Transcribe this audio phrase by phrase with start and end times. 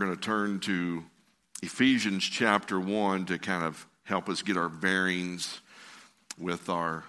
[0.00, 1.04] going to turn to
[1.62, 5.60] Ephesians chapter 1 to kind of help us get our bearings
[6.38, 7.04] with our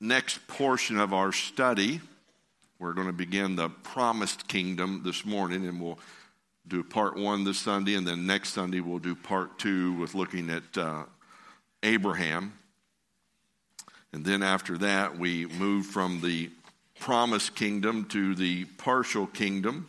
[0.00, 2.00] next portion of our study.
[2.80, 6.00] We're going to begin the promised kingdom this morning, and we'll
[6.66, 10.50] do part one this Sunday, and then next Sunday we'll do part two with looking
[10.50, 11.04] at uh,
[11.84, 12.52] Abraham.
[14.12, 16.50] And then after that, we move from the
[16.98, 19.86] promised kingdom to the partial kingdom,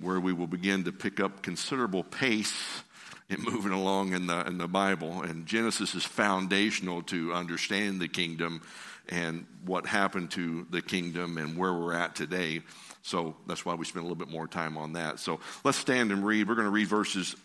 [0.00, 2.82] where we will begin to pick up considerable pace
[3.28, 5.22] in moving along in the, in the Bible.
[5.22, 8.62] And Genesis is foundational to understand the kingdom
[9.08, 12.60] and what happened to the kingdom and where we're at today.
[13.02, 15.18] So that's why we spend a little bit more time on that.
[15.18, 16.48] So let's stand and read.
[16.48, 17.36] We're going to read verses,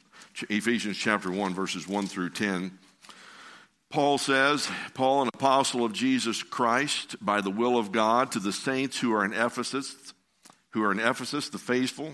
[0.49, 2.77] Ephesians chapter 1, verses 1 through 10.
[3.89, 8.51] Paul says, Paul, an apostle of Jesus Christ, by the will of God, to the
[8.51, 10.13] saints who are in Ephesus,
[10.71, 12.13] who are in Ephesus, the faithful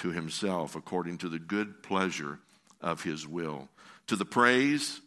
[0.00, 2.38] to Himself, according to the good pleasure
[2.80, 3.68] of His will,
[4.06, 5.00] to the praise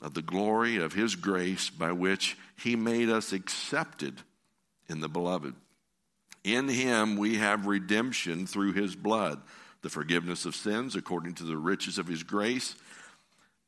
[0.00, 4.20] of the glory of His grace by which He made us accepted
[4.88, 5.54] in the beloved.
[6.44, 9.40] In Him we have redemption through His blood,
[9.82, 12.74] the forgiveness of sins according to the riches of His grace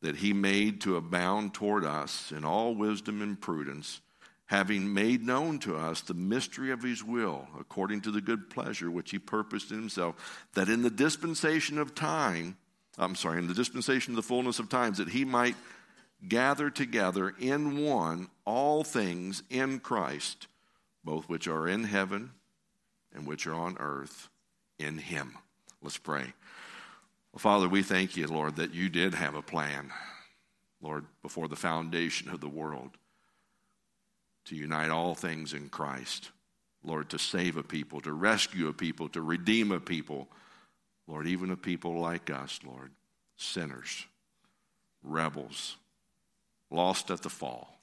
[0.03, 4.01] that he made to abound toward us in all wisdom and prudence,
[4.51, 8.91] having made known to us the mystery of his will, according to the good pleasure
[8.91, 12.57] which he purposed in himself, that in the dispensation of time,
[12.99, 15.55] I'm sorry, in the dispensation of the fullness of times, that he might
[16.27, 20.49] gather together in one all things in Christ,
[21.05, 22.33] both which are in heaven
[23.15, 24.29] and which are on earth
[24.81, 25.39] in him.
[25.81, 26.25] Let's pray.
[27.33, 29.93] Well, Father, we thank you, Lord, that you did have a plan,
[30.83, 32.97] Lord, before the foundation of the world
[34.47, 36.31] to unite all things in Christ.
[36.83, 40.29] Lord, to save a people, to rescue a people, to redeem a people.
[41.07, 42.91] Lord, even a people like us, Lord,
[43.37, 44.07] sinners,
[45.03, 45.77] rebels,
[46.71, 47.81] lost at the fall.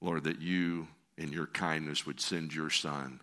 [0.00, 0.88] Lord, that you,
[1.18, 3.20] in your kindness, would send your Son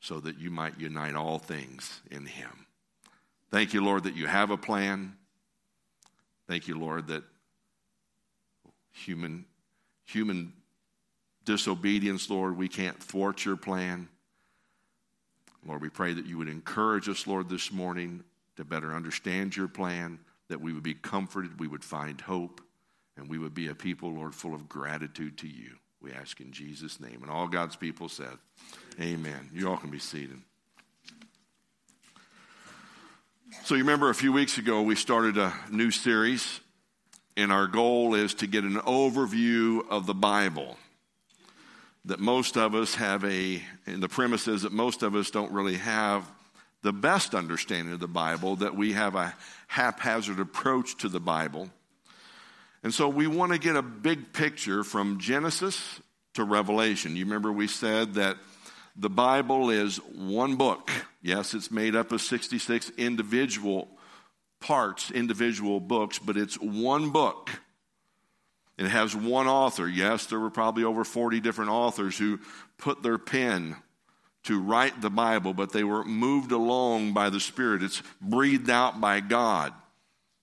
[0.00, 2.66] so that you might unite all things in him.
[3.50, 5.16] Thank you, Lord, that you have a plan.
[6.46, 7.22] Thank you, Lord, that
[8.92, 9.46] human,
[10.04, 10.52] human
[11.44, 14.08] disobedience, Lord, we can't thwart your plan.
[15.66, 18.22] Lord, we pray that you would encourage us, Lord, this morning
[18.56, 20.18] to better understand your plan,
[20.48, 22.60] that we would be comforted, we would find hope,
[23.16, 25.76] and we would be a people, Lord, full of gratitude to you.
[26.00, 27.20] We ask in Jesus' name.
[27.22, 28.36] And all God's people said,
[29.00, 29.48] Amen.
[29.52, 30.38] You all can be seated.
[33.62, 36.60] So, you remember a few weeks ago, we started a new series,
[37.36, 40.76] and our goal is to get an overview of the Bible.
[42.06, 45.52] That most of us have a, and the premise is that most of us don't
[45.52, 46.30] really have
[46.82, 49.34] the best understanding of the Bible, that we have a
[49.68, 51.70] haphazard approach to the Bible.
[52.82, 56.00] And so we want to get a big picture from Genesis
[56.34, 57.16] to Revelation.
[57.16, 58.36] You remember we said that
[58.96, 60.90] the Bible is one book.
[61.22, 63.88] Yes, it's made up of 66 individual
[64.60, 67.50] parts, individual books, but it's one book.
[68.76, 69.88] It has one author.
[69.88, 72.40] Yes, there were probably over 40 different authors who
[72.78, 73.76] put their pen
[74.44, 77.82] to write the Bible, but they were moved along by the Spirit.
[77.82, 79.72] It's breathed out by God.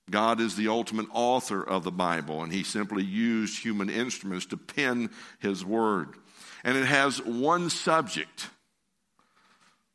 [0.09, 4.57] God is the ultimate author of the Bible, and He simply used human instruments to
[4.57, 5.09] pen
[5.39, 6.15] His Word.
[6.63, 8.49] And it has one subject.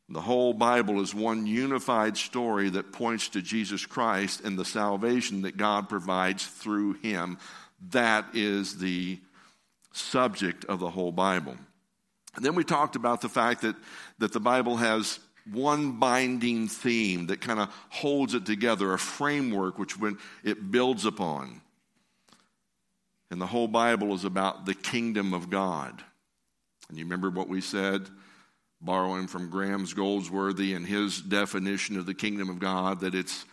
[0.09, 5.41] The whole Bible is one unified story that points to Jesus Christ and the salvation
[5.41, 7.37] that God provides through him.
[7.91, 9.19] That is the
[9.93, 11.55] subject of the whole Bible.
[12.35, 13.75] And then we talked about the fact that,
[14.19, 15.19] that the Bible has
[15.51, 21.05] one binding theme that kind of holds it together, a framework which when it builds
[21.05, 21.61] upon.
[23.31, 26.03] And the whole Bible is about the kingdom of God.
[26.89, 28.07] And you remember what we said,
[28.79, 33.45] borrowing from Graeme's Goldsworthy and his definition of the kingdom of God, that it's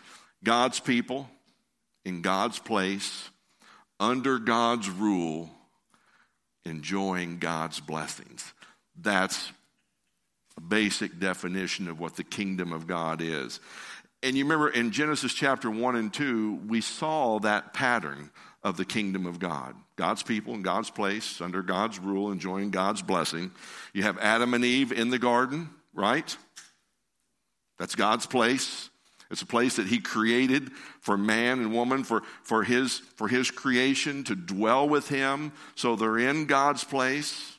[0.45, 1.29] God's people
[2.05, 3.31] in God's place,
[4.01, 5.51] under God's rule,
[6.65, 8.53] enjoying God's blessings.
[9.01, 9.53] That's
[10.57, 13.61] a basic definition of what the kingdom of God is.
[14.23, 18.31] And you remember in Genesis chapter 1 and 2, we saw that pattern
[18.63, 19.75] of the kingdom of God.
[19.97, 23.53] God's people in God's place, under God's rule, enjoying God's blessing.
[23.93, 26.37] You have Adam and Eve in the garden, right?
[27.79, 28.89] That's God's place.
[29.35, 30.71] It's a place that He created
[31.01, 35.51] for man and woman, for, for, his, for His creation to dwell with Him.
[35.75, 37.59] So they're in God's place.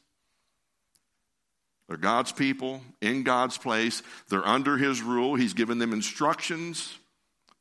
[1.89, 4.03] They're God's people in God's place.
[4.29, 5.35] They're under His rule.
[5.35, 6.97] He's given them instructions,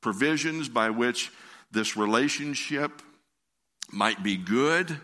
[0.00, 1.32] provisions by which
[1.72, 3.02] this relationship
[3.90, 4.96] might be good.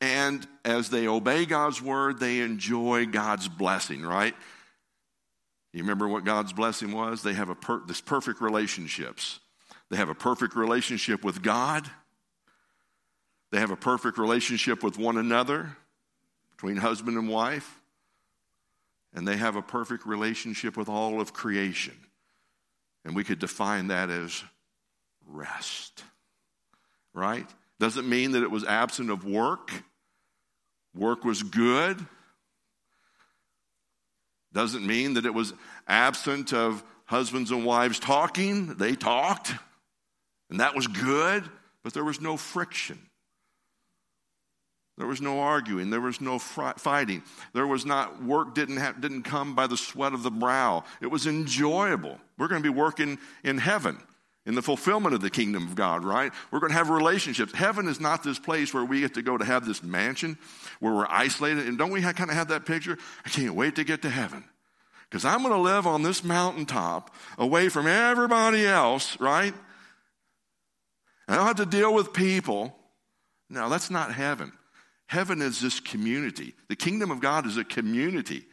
[0.00, 4.36] And as they obey God's word, they enjoy God's blessing, right?
[5.72, 7.22] You remember what God's blessing was?
[7.22, 9.38] They have a per- this perfect relationships.
[9.90, 11.88] They have a perfect relationship with God.
[13.52, 15.76] They have a perfect relationship with one another,
[16.50, 17.80] between husband and wife
[19.14, 21.96] and they have a perfect relationship with all of creation.
[23.04, 24.42] And we could define that as
[25.26, 26.04] rest.
[27.12, 27.48] Right?
[27.80, 29.70] Doesn't mean that it was absent of work.
[30.94, 31.98] Work was good.
[34.52, 35.52] Doesn't mean that it was
[35.86, 38.74] absent of husbands and wives talking.
[38.74, 39.54] They talked,
[40.50, 41.48] and that was good,
[41.82, 42.98] but there was no friction.
[44.98, 45.88] There was no arguing.
[45.88, 47.22] There was no fighting.
[47.54, 50.84] There was not work didn't have, didn't come by the sweat of the brow.
[51.00, 52.18] It was enjoyable.
[52.36, 53.98] We're going to be working in heaven
[54.50, 56.32] in the fulfillment of the kingdom of God, right?
[56.50, 57.52] We're going to have relationships.
[57.52, 60.36] Heaven is not this place where we get to go to have this mansion
[60.80, 61.68] where we're isolated.
[61.68, 62.98] And don't we kind of have that picture?
[63.24, 64.42] I can't wait to get to heaven
[65.08, 69.54] because I'm going to live on this mountaintop away from everybody else, right?
[71.28, 72.74] I don't have to deal with people.
[73.48, 74.50] No, that's not heaven.
[75.06, 76.54] Heaven is this community.
[76.68, 78.46] The kingdom of God is a community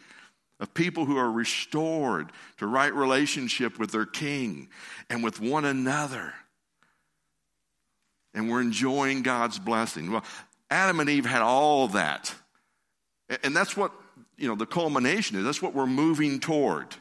[0.60, 4.70] of people who are restored to right relationship with their king
[5.10, 6.34] and with one another.
[8.34, 10.12] And we're enjoying God's blessing.
[10.12, 10.24] Well,
[10.70, 12.34] Adam and Eve had all that.
[13.44, 13.92] And that's what,
[14.38, 15.44] you know, the culmination is.
[15.44, 16.96] That's what we're moving toward.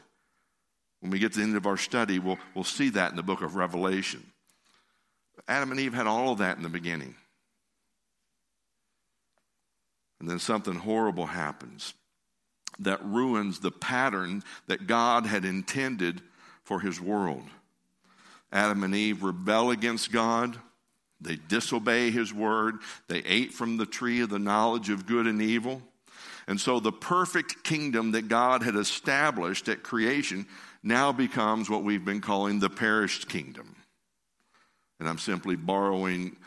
[0.99, 3.23] When we get to the end of our study, we'll, we'll see that in the
[3.23, 4.23] book of Revelation.
[5.47, 7.15] Adam and Eve had all of that in the beginning.
[10.19, 11.93] And then something horrible happens
[12.79, 16.21] that ruins the pattern that God had intended
[16.63, 17.43] for his world.
[18.51, 20.57] Adam and Eve rebel against God.
[21.19, 22.75] They disobey his word.
[23.07, 25.81] They ate from the tree of the knowledge of good and evil.
[26.47, 30.45] And so the perfect kingdom that God had established at creation
[30.81, 33.75] now becomes what we've been calling the perished kingdom.
[34.99, 36.37] And I'm simply borrowing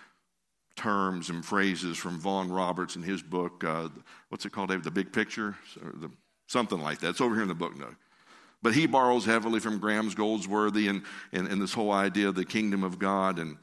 [0.80, 3.62] terms and phrases from Vaughan Roberts in his book.
[3.62, 3.88] Uh,
[4.30, 4.84] what's it called, David?
[4.84, 5.54] The Big Picture?
[5.76, 6.10] The,
[6.46, 7.10] something like that.
[7.10, 7.96] It's over here in the book note.
[8.62, 12.46] But he borrows heavily from Graeme's Goldsworthy and, and, and this whole idea of the
[12.46, 13.38] kingdom of God.
[13.38, 13.58] And,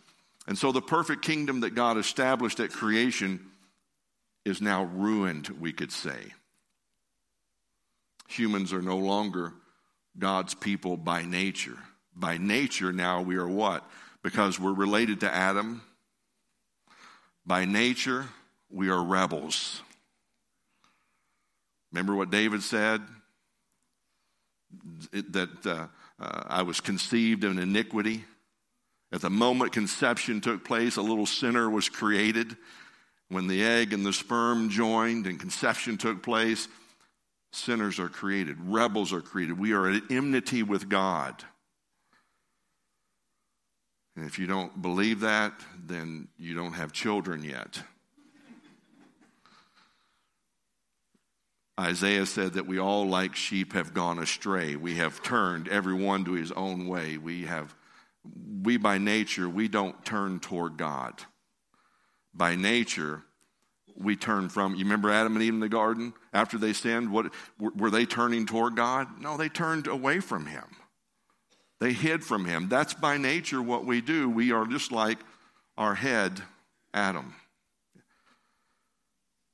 [0.48, 3.40] and so the perfect kingdom that God established at creation
[4.46, 6.34] is now ruined, we could say.
[8.28, 9.54] Humans are no longer
[10.20, 11.78] God's people by nature.
[12.16, 13.90] By nature, now we are what?
[14.24, 15.82] Because we're related to Adam,
[17.48, 18.26] by nature,
[18.70, 19.82] we are rebels.
[21.92, 23.02] Remember what David said?
[25.14, 25.88] It, that uh,
[26.20, 28.26] uh, I was conceived in iniquity.
[29.14, 32.58] At the moment conception took place, a little sinner was created.
[33.30, 36.68] When the egg and the sperm joined and conception took place,
[37.54, 39.58] sinners are created, rebels are created.
[39.58, 41.44] We are at enmity with God.
[44.18, 45.54] And if you don't believe that,
[45.86, 47.80] then you don't have children yet.
[51.80, 54.76] Isaiah said that we all, like sheep, have gone astray.
[54.76, 57.20] We have turned every one to his own way.
[57.20, 57.76] We have,
[58.64, 61.22] we by nature, we don't turn toward God.
[62.34, 63.22] By nature,
[63.96, 64.74] we turn from.
[64.74, 67.12] You remember Adam and Eve in the garden after they sinned?
[67.12, 69.22] What were they turning toward God?
[69.22, 70.66] No, they turned away from Him.
[71.80, 72.70] They hid from him.
[72.70, 74.30] That's by nature what we do.
[74.30, 75.20] We are just like
[75.78, 76.42] our head,
[76.94, 77.36] Adam.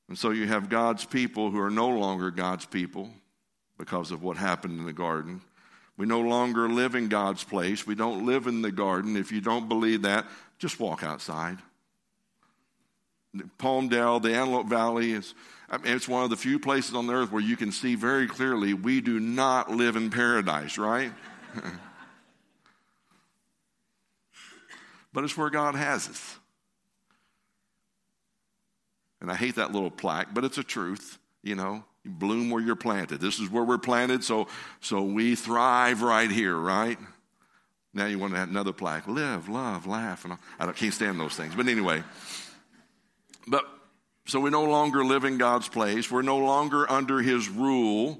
[0.08, 3.10] And so you have God's people who are no longer God's people
[3.77, 5.42] because of what happened in the garden.
[5.98, 7.86] We no longer live in God's place.
[7.86, 9.18] We don't live in the garden.
[9.18, 10.25] If you don't believe that,
[10.60, 11.58] just walk outside.
[13.58, 15.34] Palmdale, the Antelope Valley is
[15.70, 17.96] I mean, it's one of the few places on the earth where you can see
[17.96, 21.12] very clearly we do not live in paradise, right?
[25.13, 26.39] but it's where God has us.
[29.22, 31.84] And I hate that little plaque, but it's a truth, you know.
[32.03, 33.22] You bloom where you're planted.
[33.22, 34.48] This is where we're planted, so
[34.82, 37.00] so we thrive right here, right?
[37.93, 40.25] Now you want to have another plaque live, love, laugh.
[40.25, 41.55] And I can't stand those things.
[41.55, 42.03] But anyway,
[43.48, 43.63] but
[44.25, 46.10] so we no longer live in God's place.
[46.12, 48.20] We're no longer under his rule.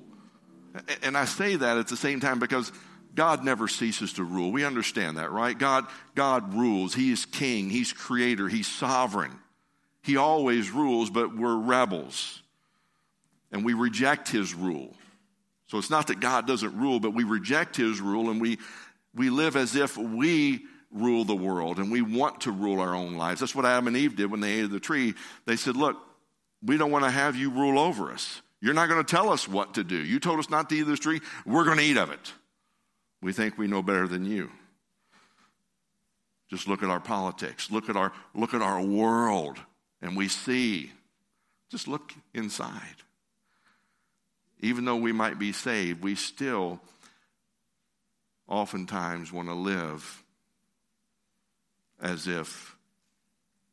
[1.02, 2.72] And I say that at the same time because
[3.16, 4.52] God never ceases to rule.
[4.52, 5.58] We understand that, right?
[5.58, 6.96] God, God rules.
[6.96, 7.70] He is king.
[7.70, 8.48] He's creator.
[8.48, 9.32] He's sovereign.
[10.02, 12.42] He always rules, but we're rebels.
[13.52, 14.96] And we reject his rule.
[15.68, 18.58] So it's not that God doesn't rule, but we reject his rule and we,
[19.16, 23.16] we live as if we rule the world and we want to rule our own
[23.16, 23.40] lives.
[23.40, 25.14] That's what Adam and Eve did when they ate of the tree.
[25.46, 25.98] They said, Look,
[26.64, 28.42] we don't want to have you rule over us.
[28.62, 29.98] You're not going to tell us what to do.
[29.98, 31.22] You told us not to eat of this tree.
[31.46, 32.34] We're going to eat of it.
[33.24, 34.52] We think we know better than you.
[36.50, 37.72] Just look at our politics.
[37.72, 39.58] Look at our, look at our world,
[40.02, 40.92] and we see.
[41.72, 42.98] Just look inside.
[44.60, 46.82] Even though we might be saved, we still
[48.48, 50.24] oftentimes want to live
[52.02, 52.76] as if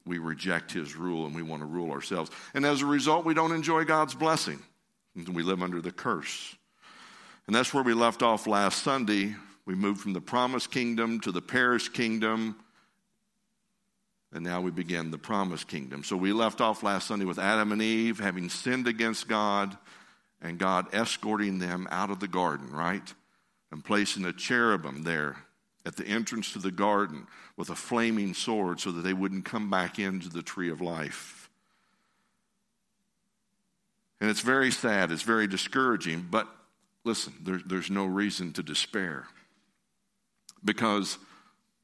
[0.06, 2.30] we reject his rule and we want to rule ourselves.
[2.54, 4.60] And as a result, we don't enjoy God's blessing.
[5.14, 6.54] We live under the curse.
[7.46, 9.34] And that's where we left off last Sunday.
[9.66, 12.56] We moved from the promised kingdom to the perished kingdom.
[14.32, 16.04] And now we begin the promised kingdom.
[16.04, 19.76] So we left off last Sunday with Adam and Eve having sinned against God
[20.40, 23.12] and God escorting them out of the garden, right?
[23.72, 25.36] And placing a cherubim there
[25.84, 29.70] at the entrance to the garden with a flaming sword so that they wouldn't come
[29.70, 31.50] back into the tree of life.
[34.20, 36.46] And it's very sad, it's very discouraging, but
[37.04, 39.26] listen, there, there's no reason to despair.
[40.64, 41.18] Because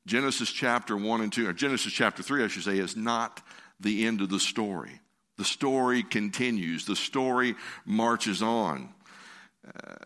[0.06, 3.42] Genesis chapter 1 and 2, or Genesis chapter 3, I should say, is not
[3.80, 5.00] the end of the story.
[5.38, 7.54] The story continues, the story
[7.84, 8.94] marches on.
[9.66, 9.96] Uh,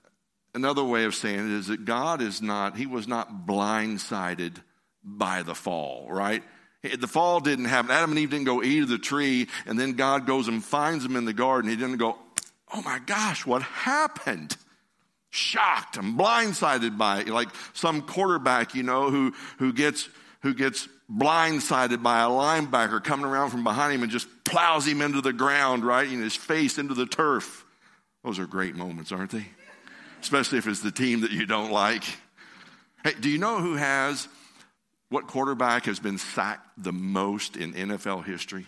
[0.54, 4.56] Another way of saying it is that God is not, He was not blindsided
[5.04, 6.42] by the fall, right?
[6.82, 7.90] The fall didn't happen.
[7.90, 11.04] Adam and Eve didn't go eat of the tree, and then God goes and finds
[11.04, 11.70] them in the garden.
[11.70, 12.18] He didn't go,
[12.72, 14.56] oh my gosh, what happened?
[15.30, 20.08] Shocked and blindsided by it, like some quarterback, you know, who, who gets
[20.42, 25.02] who gets blindsided by a linebacker coming around from behind him and just plows him
[25.02, 26.08] into the ground, right?
[26.08, 27.64] And his face into the turf.
[28.24, 29.46] Those are great moments, aren't they?
[30.22, 32.04] especially if it's the team that you don't like.
[33.04, 34.28] Hey, do you know who has
[35.08, 38.66] what quarterback has been sacked the most in NFL history?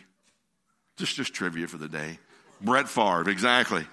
[0.97, 2.19] Just, just trivia for the day.
[2.61, 3.85] Brett Favre, exactly.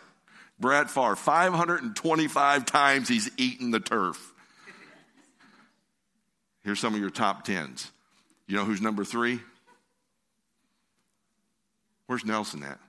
[0.60, 4.34] Brett Favre, 525 times he's eaten the turf.
[6.64, 7.92] Here's some of your top tens.
[8.48, 9.40] You know who's number three?
[12.08, 12.80] Where's Nelson at?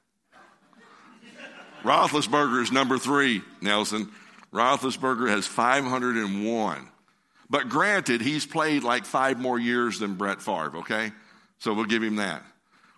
[1.83, 4.11] Roethlisberger is number three, Nelson.
[4.53, 6.89] Roethlisberger has 501.
[7.49, 11.13] But granted, he's played like five more years than Brett Favre, okay?
[11.59, 12.43] So we'll give him that.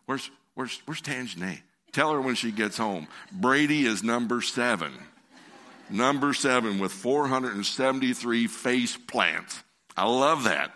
[0.06, 1.60] Where's, where's, where's Tangenay?
[1.92, 3.06] Tell her when she gets home.
[3.30, 4.92] Brady is number seven.
[5.90, 9.62] Number seven with 473 face plants.
[9.96, 10.72] I love that.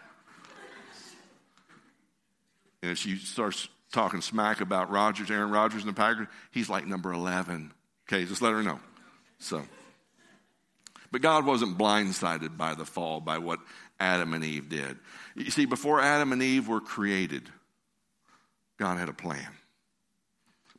[2.82, 6.86] And if she starts talking smack about Rodgers, Aaron Rodgers, and the Packers, he's like
[6.86, 7.72] number 11.
[8.06, 8.78] Okay, just let her know.
[9.38, 9.62] So.
[11.10, 13.60] But God wasn't blindsided by the fall, by what
[13.98, 14.98] Adam and Eve did.
[15.34, 17.48] You see, before Adam and Eve were created,
[18.78, 19.48] God had a plan.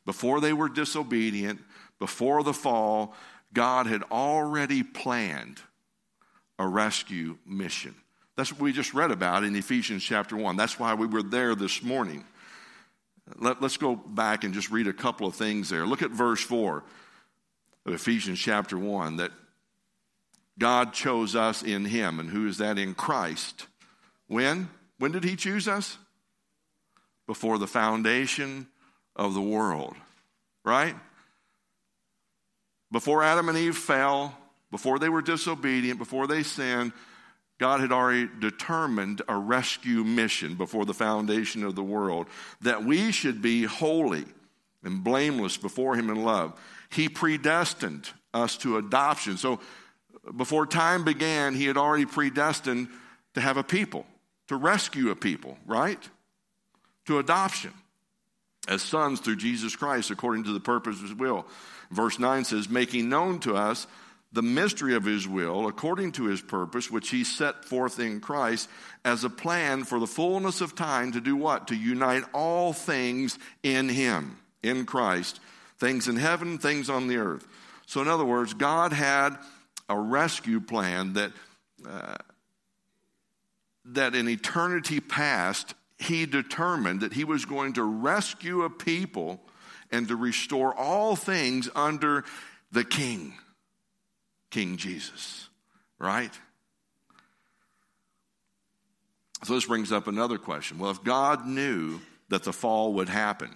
[0.08, 1.60] Before they were disobedient,
[1.98, 3.14] before the fall,
[3.52, 5.60] God had already planned
[6.58, 7.94] a rescue mission.
[8.34, 10.56] That's what we just read about in Ephesians chapter 1.
[10.56, 12.24] That's why we were there this morning.
[13.36, 15.84] Let, us go back and just read a couple of things there.
[15.84, 16.82] Look at verse 4
[17.84, 19.32] of Ephesians chapter 1 that
[20.58, 22.18] God chose us in Him.
[22.18, 23.66] And who is that in Christ?
[24.26, 24.70] When?
[24.96, 25.98] When did He choose us?
[27.26, 28.68] Before the foundation
[29.18, 29.96] of the world,
[30.64, 30.94] right?
[32.90, 34.36] Before Adam and Eve fell,
[34.70, 36.92] before they were disobedient, before they sinned,
[37.58, 42.28] God had already determined a rescue mission before the foundation of the world
[42.60, 44.24] that we should be holy
[44.84, 46.58] and blameless before Him in love.
[46.88, 49.36] He predestined us to adoption.
[49.36, 49.58] So
[50.36, 52.88] before time began, he had already predestined
[53.34, 54.06] to have a people,
[54.46, 56.00] to rescue a people, right?
[57.06, 57.72] To adoption
[58.68, 61.46] as sons through Jesus Christ according to the purpose of his will.
[61.90, 63.86] Verse 9 says, making known to us
[64.30, 68.68] the mystery of his will according to his purpose, which he set forth in Christ
[69.04, 71.68] as a plan for the fullness of time to do what?
[71.68, 75.40] To unite all things in him, in Christ,
[75.78, 77.46] things in heaven, things on the earth.
[77.86, 79.38] So, in other words, God had
[79.88, 81.32] a rescue plan that,
[81.88, 82.16] uh,
[83.86, 89.40] that in eternity past, he determined that he was going to rescue a people
[89.90, 92.24] and to restore all things under
[92.70, 93.34] the King,
[94.50, 95.48] King Jesus,
[95.98, 96.32] right?
[99.44, 100.78] So this brings up another question.
[100.78, 103.54] Well, if God knew that the fall would happen,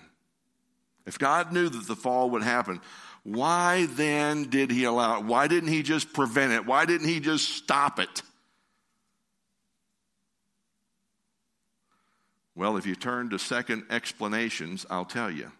[1.06, 2.80] if God knew that the fall would happen,
[3.24, 5.24] why then did he allow it?
[5.24, 6.66] Why didn't he just prevent it?
[6.66, 8.22] Why didn't he just stop it?
[12.54, 15.50] Well, if you turn to second explanations, I'll tell you.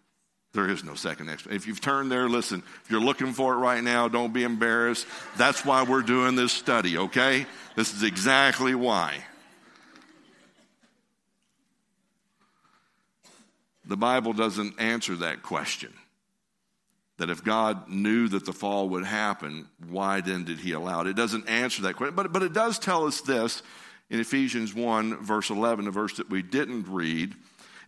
[0.53, 1.57] There is no second explanation.
[1.57, 5.07] If you've turned there, listen, if you're looking for it right now, don't be embarrassed.
[5.39, 7.47] That's why we're doing this study, okay?
[7.75, 9.25] This is exactly why.
[13.87, 15.95] The Bible doesn't answer that question.
[17.17, 21.07] That if God knew that the fall would happen, why then did he allow it?
[21.07, 22.15] It doesn't answer that question.
[22.15, 23.63] But, but it does tell us this
[24.13, 27.35] in Ephesians 1, verse 11, a verse that we didn't read.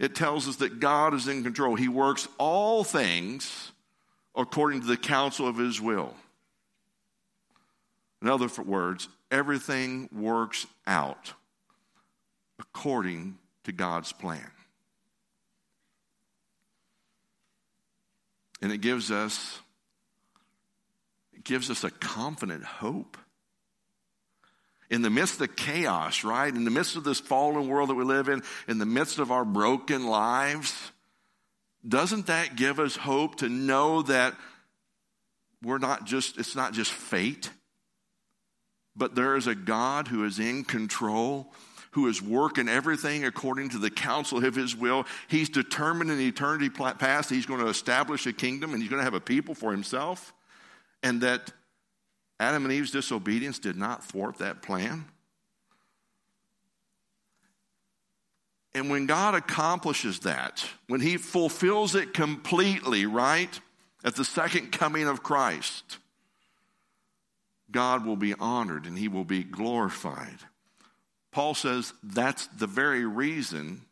[0.01, 1.77] It tells us that God is in control.
[1.77, 3.73] He works all things
[4.35, 6.15] according to the counsel of his will.
[8.23, 11.35] In other words, everything works out
[12.59, 14.51] according to God's plan.
[18.63, 19.61] And it gives us
[21.35, 23.19] it gives us a confident hope.
[24.95, 26.55] In the midst of chaos, right?
[26.55, 29.33] In the midst of this fallen world that we live in, in the midst of
[29.33, 30.93] our broken lives,
[31.87, 34.37] doesn't that give us hope to know that
[35.65, 37.51] we're not just, it's not just fate,
[38.95, 41.53] but there is a God who is in control
[41.91, 45.07] who is working everything according to the counsel of his will.
[45.27, 49.05] He's determined in eternity past he's going to establish a kingdom and he's going to
[49.05, 50.33] have a people for himself.
[51.03, 51.53] And that
[52.41, 55.05] Adam and Eve's disobedience did not thwart that plan.
[58.75, 63.61] And when God accomplishes that, when he fulfills it completely, right,
[64.03, 65.99] at the second coming of Christ,
[67.71, 70.39] God will be honored and he will be glorified.
[71.31, 73.83] Paul says that's the very reason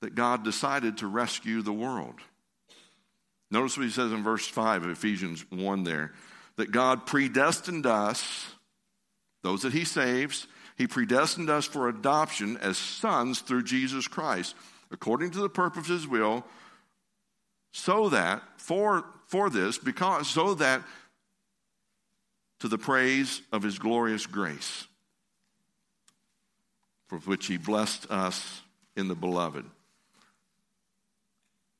[0.00, 2.14] that God decided to rescue the world.
[3.50, 6.12] Notice what he says in verse 5 of Ephesians 1 there
[6.58, 8.48] that God predestined us,
[9.42, 14.56] those that he saves, he predestined us for adoption as sons through Jesus Christ,
[14.90, 16.44] according to the purpose of his will,
[17.70, 20.82] so that, for, for this, because, so that
[22.58, 24.88] to the praise of his glorious grace
[27.06, 28.62] for which he blessed us
[28.96, 29.64] in the beloved.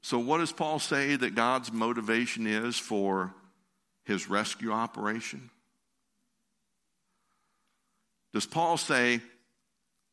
[0.03, 3.35] So, what does Paul say that God's motivation is for
[4.09, 5.51] his rescue operation?
[8.33, 9.21] Does Paul say,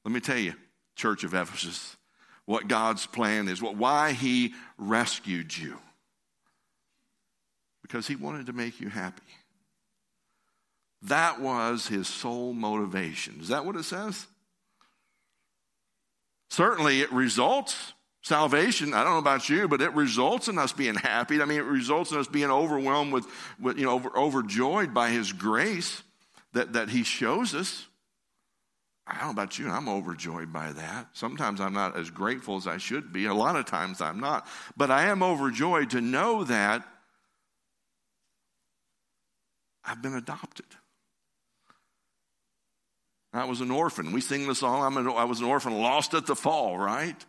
[0.04, 0.54] let me tell you,
[0.96, 1.96] Church of Ephesus,
[2.46, 5.78] what God's plan is, what, why he rescued you?
[7.82, 9.22] Because he wanted to make you happy.
[11.04, 13.38] That was his sole motivation.
[13.40, 14.28] Is that what it says?
[16.50, 17.94] Certainly, it results.
[18.26, 21.40] Salvation, I don't know about you, but it results in us being happy.
[21.40, 23.28] I mean, it results in us being overwhelmed with,
[23.60, 26.02] with you know, over, overjoyed by His grace
[26.54, 27.86] that, that He shows us.
[29.06, 31.10] I don't know about you, I'm overjoyed by that.
[31.14, 33.26] Sometimes I'm not as grateful as I should be.
[33.26, 34.48] A lot of times I'm not.
[34.76, 36.84] But I am overjoyed to know that
[39.84, 40.66] I've been adopted.
[43.32, 44.14] I was an orphan.
[44.14, 47.24] We sing the song, I'm an, I was an orphan lost at the fall, right?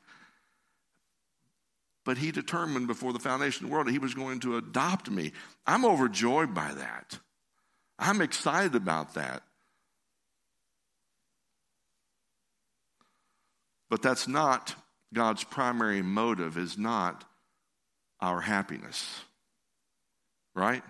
[2.07, 5.11] But he determined before the foundation of the world that he was going to adopt
[5.11, 5.33] me.
[5.67, 7.19] I'm overjoyed by that.
[7.99, 9.43] I'm excited about that.
[13.91, 14.77] But that's not
[15.13, 17.25] God's primary motive, is not
[18.21, 19.23] our happiness.
[20.55, 20.85] Right?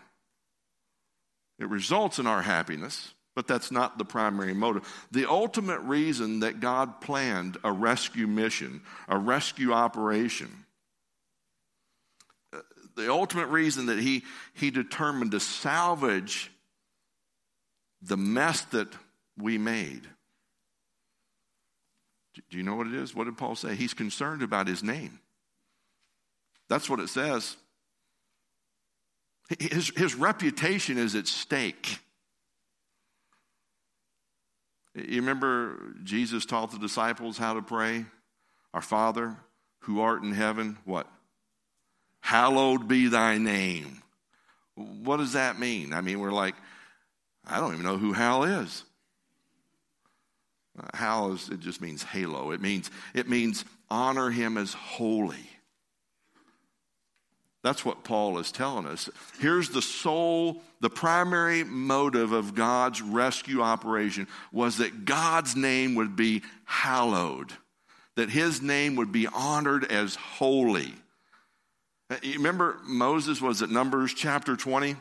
[1.58, 4.86] It results in our happiness, but that's not the primary motive.
[5.12, 10.65] The ultimate reason that God planned a rescue mission, a rescue operation,
[12.96, 16.50] the ultimate reason that he, he determined to salvage
[18.02, 18.88] the mess that
[19.38, 20.02] we made.
[22.50, 23.14] Do you know what it is?
[23.14, 23.74] What did Paul say?
[23.74, 25.20] He's concerned about his name.
[26.68, 27.56] That's what it says.
[29.58, 31.98] His, his reputation is at stake.
[34.94, 38.06] You remember Jesus taught the disciples how to pray?
[38.74, 39.36] Our Father
[39.80, 41.06] who art in heaven, what?
[42.26, 44.02] Hallowed be thy name.
[44.74, 45.92] What does that mean?
[45.92, 46.56] I mean, we're like,
[47.46, 48.82] I don't even know who Hal is.
[50.92, 52.50] Hal is, it just means halo.
[52.50, 55.48] It means, it means honor him as holy.
[57.62, 59.08] That's what Paul is telling us.
[59.38, 66.16] Here's the sole, the primary motive of God's rescue operation was that God's name would
[66.16, 67.52] be hallowed,
[68.16, 70.92] that his name would be honored as holy.
[72.22, 74.94] You remember Moses was at Numbers chapter 20?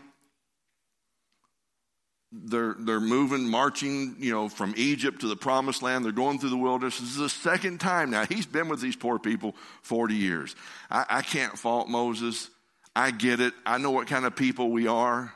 [2.31, 6.03] They're, they're moving, marching, you know, from Egypt to the promised land.
[6.03, 6.99] They're going through the wilderness.
[6.99, 8.25] This is the second time now.
[8.25, 10.55] He's been with these poor people 40 years.
[10.89, 12.49] I, I can't fault Moses.
[12.95, 13.53] I get it.
[13.65, 15.31] I know what kind of people we are.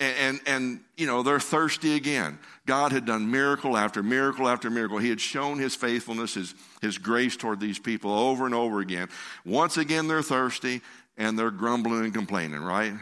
[0.00, 2.38] And, and, and, you know, they're thirsty again.
[2.70, 4.98] God had done miracle after miracle after miracle.
[4.98, 9.08] He had shown his faithfulness, his, his grace toward these people over and over again.
[9.44, 10.80] Once again, they're thirsty
[11.16, 12.92] and they're grumbling and complaining, right?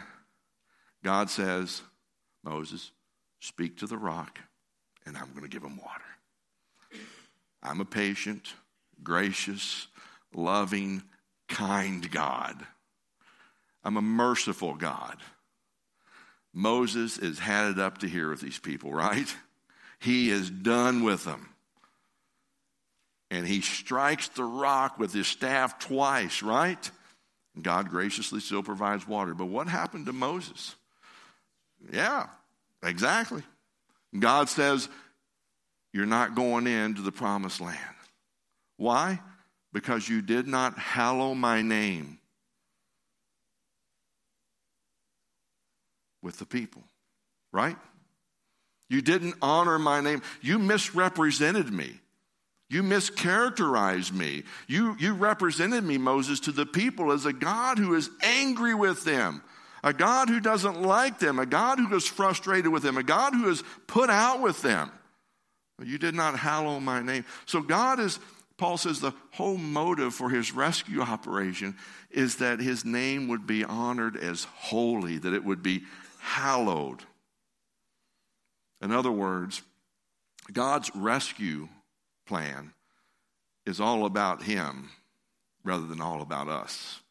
[1.03, 1.83] God says,
[2.43, 2.89] Moses,
[3.41, 4.39] speak to the rock
[5.05, 7.03] and I'm going to give them water.
[7.61, 8.51] I'm a patient,
[9.03, 9.85] gracious,
[10.33, 11.03] loving,
[11.47, 12.55] kind God.
[13.83, 15.17] I'm a merciful God.
[16.55, 19.31] Moses is it up to here with these people, right?
[19.99, 21.49] He is done with them.
[23.31, 26.89] And he strikes the rock with his staff twice, right?
[27.61, 29.33] God graciously still provides water.
[29.33, 30.75] But what happened to Moses?
[31.91, 32.27] Yeah,
[32.83, 33.43] exactly.
[34.17, 34.89] God says,
[35.93, 37.77] You're not going into the promised land.
[38.77, 39.19] Why?
[39.73, 42.19] Because you did not hallow my name
[46.21, 46.83] with the people,
[47.51, 47.77] right?
[48.89, 50.21] You didn't honor my name.
[50.41, 51.99] You misrepresented me.
[52.69, 54.43] You mischaracterized me.
[54.67, 59.03] You, you represented me, Moses, to the people as a God who is angry with
[59.03, 59.41] them,
[59.83, 63.33] a God who doesn't like them, a God who is frustrated with them, a God
[63.33, 64.91] who is put out with them.
[65.83, 67.25] You did not hallow my name.
[67.45, 68.19] So God is,
[68.57, 71.75] Paul says, the whole motive for his rescue operation
[72.11, 75.83] is that his name would be honored as holy, that it would be
[76.19, 77.03] hallowed.
[78.81, 79.61] In other words,
[80.51, 81.67] God's rescue
[82.25, 82.73] plan
[83.65, 84.89] is all about Him
[85.63, 87.01] rather than all about us.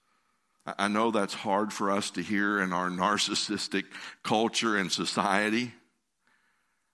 [0.78, 3.85] I know that's hard for us to hear in our narcissistic
[4.22, 5.72] culture and society.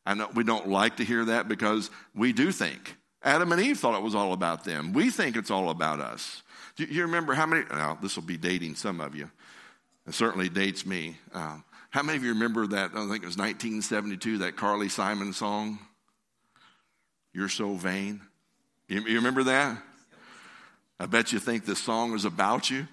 [0.07, 2.97] I know we don't like to hear that because we do think.
[3.23, 4.93] Adam and Eve thought it was all about them.
[4.93, 6.43] We think it's all about us.
[6.77, 7.65] Do you remember how many?
[7.71, 9.31] Now, this will be dating some of you.
[10.07, 11.17] It certainly dates me.
[11.33, 11.59] Uh,
[11.95, 12.91] how many of you remember that?
[12.91, 15.79] I think it was 1972, that Carly Simon song?
[17.33, 18.21] You're so vain.
[18.89, 19.81] You, you remember that?
[20.99, 22.89] I bet you think this song was about you.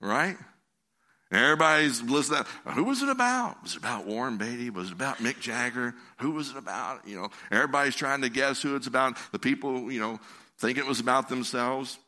[0.00, 0.36] Right?
[1.30, 2.42] everybody's listening.
[2.66, 3.62] Who was it about?
[3.62, 4.70] Was it about Warren Beatty?
[4.70, 5.94] Was it about Mick Jagger?
[6.18, 7.06] Who was it about?
[7.06, 9.16] You know, everybody's trying to guess who it's about.
[9.30, 10.18] The people, you know,
[10.58, 12.00] think it was about themselves.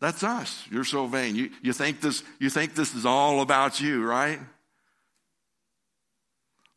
[0.00, 0.64] That's us.
[0.70, 1.34] You're so vain.
[1.34, 4.38] You, you, think this, you think this is all about you, right?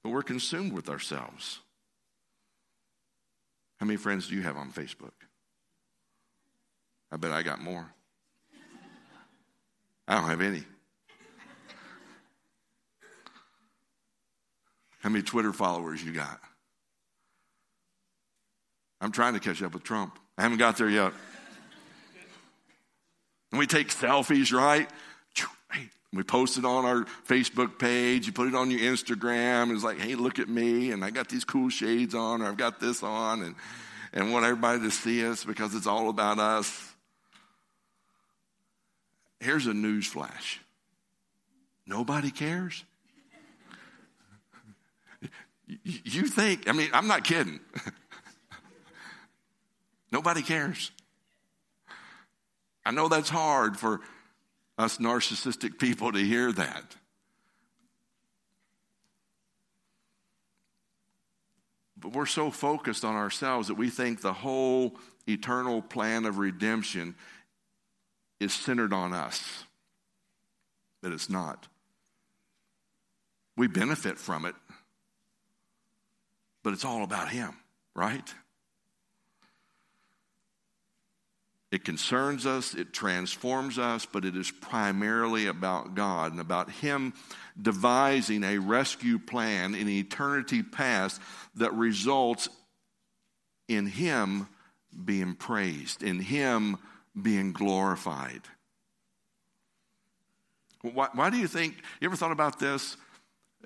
[0.03, 1.59] But we're consumed with ourselves.
[3.79, 5.11] How many friends do you have on Facebook?
[7.11, 7.93] I bet I got more.
[10.07, 10.63] I don't have any.
[15.01, 16.39] How many Twitter followers you got?
[18.99, 20.17] I'm trying to catch up with Trump.
[20.37, 21.13] I haven't got there yet.
[23.51, 24.89] And we take selfies, right?
[26.13, 28.27] We post it on our Facebook page.
[28.27, 29.73] You put it on your Instagram.
[29.73, 30.91] It's like, hey, look at me.
[30.91, 33.43] And I got these cool shades on, or I've got this on.
[33.43, 33.55] And,
[34.11, 36.93] and want everybody to see us because it's all about us.
[39.39, 40.59] Here's a news flash
[41.87, 42.83] nobody cares.
[45.83, 47.59] You think, I mean, I'm not kidding.
[50.11, 50.91] nobody cares.
[52.85, 54.01] I know that's hard for
[54.77, 56.95] us narcissistic people to hear that.
[61.97, 64.95] But we're so focused on ourselves that we think the whole
[65.27, 67.15] eternal plan of redemption
[68.39, 69.65] is centered on us.
[71.03, 71.67] That it's not.
[73.55, 74.55] We benefit from it,
[76.63, 77.55] but it's all about Him,
[77.93, 78.33] right?
[81.71, 87.13] It concerns us, it transforms us, but it is primarily about God and about Him
[87.59, 91.21] devising a rescue plan in eternity past
[91.55, 92.49] that results
[93.69, 94.49] in Him
[95.05, 96.77] being praised, in Him
[97.19, 98.41] being glorified.
[100.81, 102.97] Why, why do you think, you ever thought about this?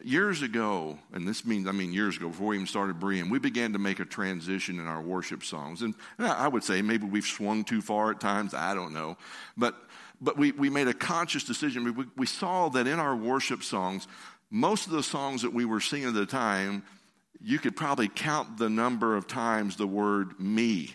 [0.04, 3.40] Years ago, and this means, I mean, years ago, before we even started Berean, we
[3.40, 5.82] began to make a transition in our worship songs.
[5.82, 9.18] And I would say maybe we've swung too far at times, I don't know.
[9.58, 9.76] But,
[10.22, 11.96] but we, we made a conscious decision.
[11.96, 14.08] We, we saw that in our worship songs,
[14.50, 16.84] most of the songs that we were singing at the time,
[17.42, 20.94] you could probably count the number of times the word me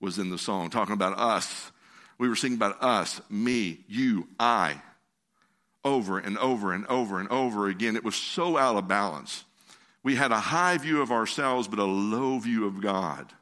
[0.00, 1.70] was in the song, talking about us.
[2.18, 4.80] We were singing about us, me, you, I
[5.84, 7.96] over and over and over and over again.
[7.96, 9.44] It was so out of balance.
[10.02, 13.32] We had a high view of ourselves, but a low view of God.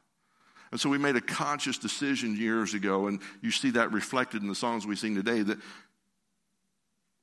[0.71, 4.47] And so we made a conscious decision years ago, and you see that reflected in
[4.47, 5.57] the songs we sing today, that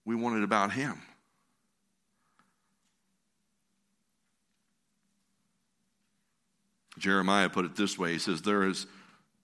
[0.04, 1.00] we wanted about Him.
[6.98, 8.86] Jeremiah put it this way He says, There is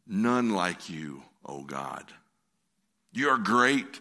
[0.06, 2.04] none like you, O God.
[3.12, 4.00] You are great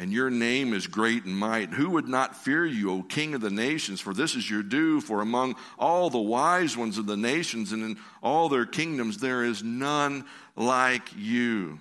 [0.00, 1.74] and your name is great and might.
[1.74, 4.00] Who would not fear you, O King of the nations?
[4.00, 5.02] For this is your due.
[5.02, 9.44] For among all the wise ones of the nations and in all their kingdoms, there
[9.44, 10.24] is none
[10.56, 11.78] like you.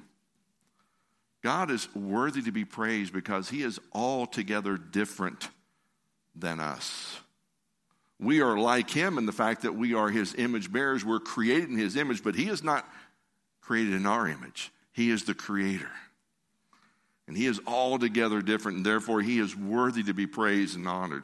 [1.42, 5.48] God is worthy to be praised because he is altogether different
[6.36, 7.22] than us.
[8.20, 11.06] We are like him in the fact that we are his image bearers.
[11.06, 12.86] We're created in his image, but he is not
[13.62, 14.74] created in our image.
[14.92, 15.92] He is the creator.
[17.30, 21.22] And he is altogether different, and therefore he is worthy to be praised and honored.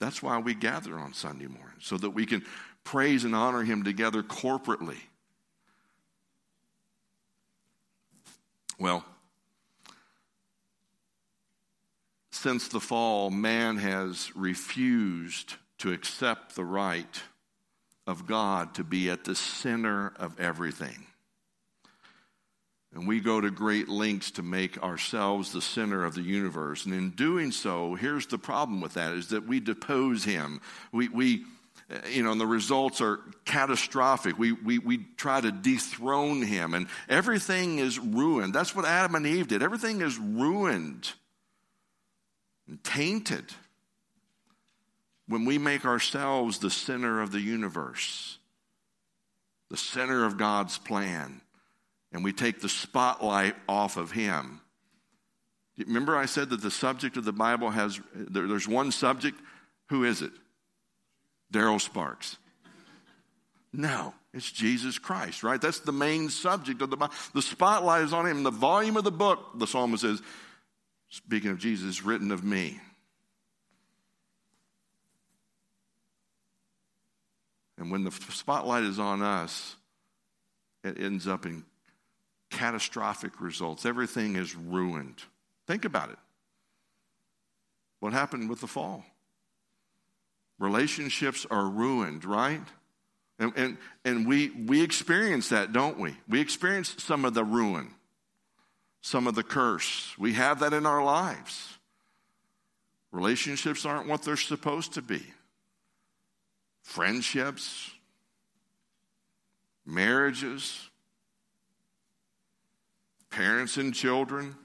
[0.00, 2.46] That's why we gather on Sunday morning, so that we can
[2.82, 4.96] praise and honor him together corporately.
[8.80, 9.04] Well,
[12.30, 17.22] since the fall, man has refused to accept the right
[18.06, 21.07] of God to be at the center of everything.
[22.98, 26.84] And we go to great lengths to make ourselves the center of the universe.
[26.84, 30.60] And in doing so, here's the problem with that is that we depose him.
[30.90, 31.44] We, we
[31.90, 34.36] eh, you know, and the results are catastrophic.
[34.36, 38.52] We, we, we try to dethrone him, and everything is ruined.
[38.52, 39.62] That's what Adam and Eve did.
[39.62, 41.12] Everything is ruined
[42.66, 43.44] and tainted
[45.28, 48.38] when we make ourselves the center of the universe,
[49.70, 51.42] the center of God's plan
[52.12, 54.60] and we take the spotlight off of him.
[55.76, 59.38] Remember, I said that the subject of the Bible has, there, there's one subject.
[59.90, 60.32] Who is it?
[61.52, 62.36] Daryl Sparks.
[63.72, 65.60] No, it's Jesus Christ, right?
[65.60, 67.14] That's the main subject of the Bible.
[67.34, 68.42] The spotlight is on him.
[68.42, 70.20] The volume of the book, the psalmist says,
[71.10, 72.80] speaking of Jesus, written of me.
[77.76, 79.76] And when the spotlight is on us,
[80.82, 81.64] it ends up in
[82.50, 83.84] catastrophic results.
[83.86, 85.22] Everything is ruined.
[85.66, 86.18] Think about it.
[88.00, 89.04] What happened with the fall?
[90.58, 92.62] Relationships are ruined, right?
[93.38, 96.16] And, and, and we, we experience that, don't we?
[96.28, 97.94] We experience some of the ruin,
[99.00, 100.14] some of the curse.
[100.18, 101.78] We have that in our lives.
[103.12, 105.22] Relationships aren't what they're supposed to be.
[106.82, 107.90] Friendships,
[109.86, 110.88] marriages,
[113.30, 114.56] parents and children.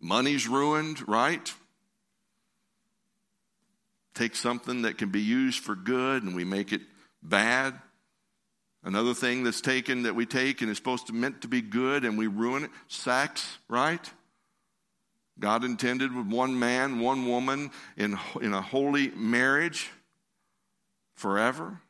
[0.00, 1.52] Money's ruined, right?
[4.14, 6.82] Take something that can be used for good and we make it
[7.22, 7.74] bad.
[8.82, 12.04] Another thing that's taken that we take and is supposed to meant to be good
[12.04, 14.10] and we ruin it, sex, right?
[15.38, 19.90] God intended with one man, one woman in, in a holy marriage
[21.14, 21.80] forever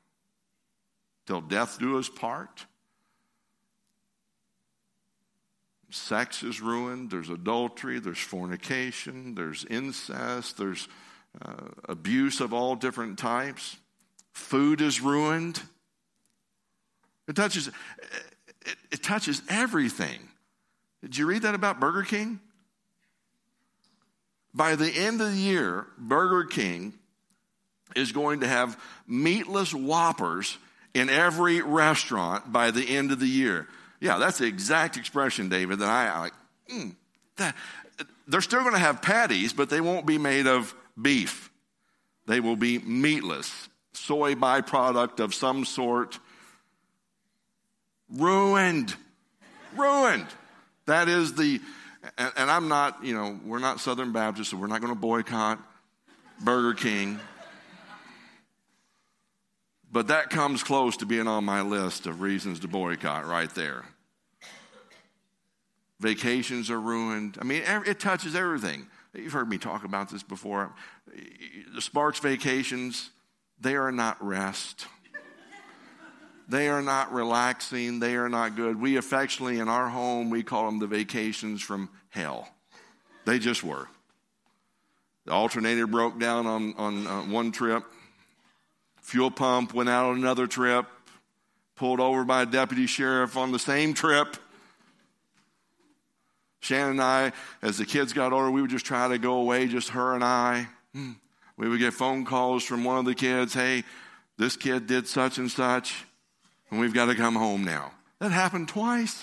[1.26, 2.66] till death do us part.
[5.94, 10.88] Sex is ruined, there's adultery, there's fornication, there's incest, there's
[11.40, 13.76] uh, abuse of all different types.
[14.32, 15.62] Food is ruined.
[17.28, 20.28] It touches, it, it touches everything.
[21.02, 22.40] Did you read that about Burger King?
[24.52, 26.94] By the end of the year, Burger King
[27.94, 30.58] is going to have meatless whoppers
[30.94, 33.68] in every restaurant by the end of the year.
[34.04, 36.32] Yeah, that's the exact expression, David, that I, like.
[36.70, 36.94] Mm,
[37.36, 37.56] that,
[38.28, 41.50] they're still going to have patties, but they won't be made of beef.
[42.26, 46.18] They will be meatless, soy byproduct of some sort.
[48.10, 48.94] Ruined.
[49.74, 50.26] Ruined.
[50.84, 51.62] That is the,
[52.18, 55.00] and, and I'm not, you know, we're not Southern Baptists, so we're not going to
[55.00, 55.58] boycott
[56.42, 57.18] Burger King.
[59.90, 63.86] But that comes close to being on my list of reasons to boycott right there.
[66.00, 67.38] Vacations are ruined.
[67.40, 68.86] I mean, it touches everything.
[69.14, 70.74] You've heard me talk about this before.
[71.74, 73.10] The Sparks vacations,
[73.60, 74.86] they are not rest.
[76.48, 78.00] They are not relaxing.
[78.00, 78.80] They are not good.
[78.80, 82.48] We affectionately, in our home, we call them the vacations from hell.
[83.24, 83.88] They just were.
[85.24, 87.84] The alternator broke down on, on uh, one trip.
[89.00, 90.86] Fuel pump went out on another trip.
[91.76, 94.36] Pulled over by a deputy sheriff on the same trip.
[96.64, 99.66] Shannon and I, as the kids got older, we would just try to go away,
[99.66, 100.68] just her and I.
[100.94, 101.12] Hmm.
[101.56, 103.84] We would get phone calls from one of the kids hey,
[104.38, 106.04] this kid did such and such
[106.74, 107.92] and we've got to come home now.
[108.18, 109.22] That happened twice.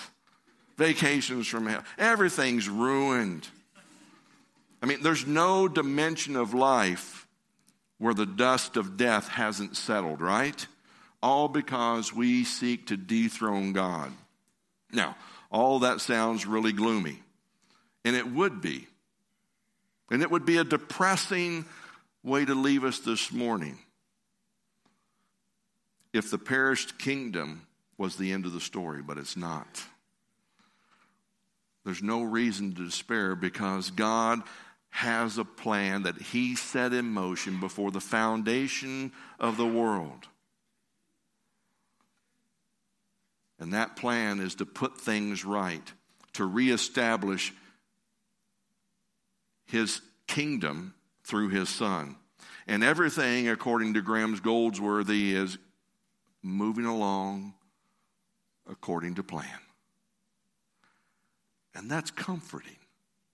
[0.78, 1.84] Vacations from hell.
[1.98, 3.46] Everything's ruined.
[4.82, 7.26] I mean, there's no dimension of life
[7.98, 10.66] where the dust of death hasn't settled, right?
[11.22, 14.12] All because we seek to dethrone God.
[14.90, 15.16] Now,
[15.50, 17.21] all that sounds really gloomy,
[18.04, 18.86] and it would be.
[20.10, 21.64] And it would be a depressing
[22.22, 23.78] way to leave us this morning
[26.12, 29.82] if the perished kingdom was the end of the story, but it's not.
[31.84, 34.42] There's no reason to despair because God
[34.90, 40.26] has a plan that He set in motion before the foundation of the world.
[43.58, 45.92] And that plan is to put things right,
[46.34, 47.52] to reestablish
[49.72, 52.16] His kingdom through His Son.
[52.66, 55.56] And everything, according to Graeme's Goldsworthy, is
[56.42, 57.54] moving along
[58.70, 59.46] according to plan.
[61.74, 62.76] And that's comforting.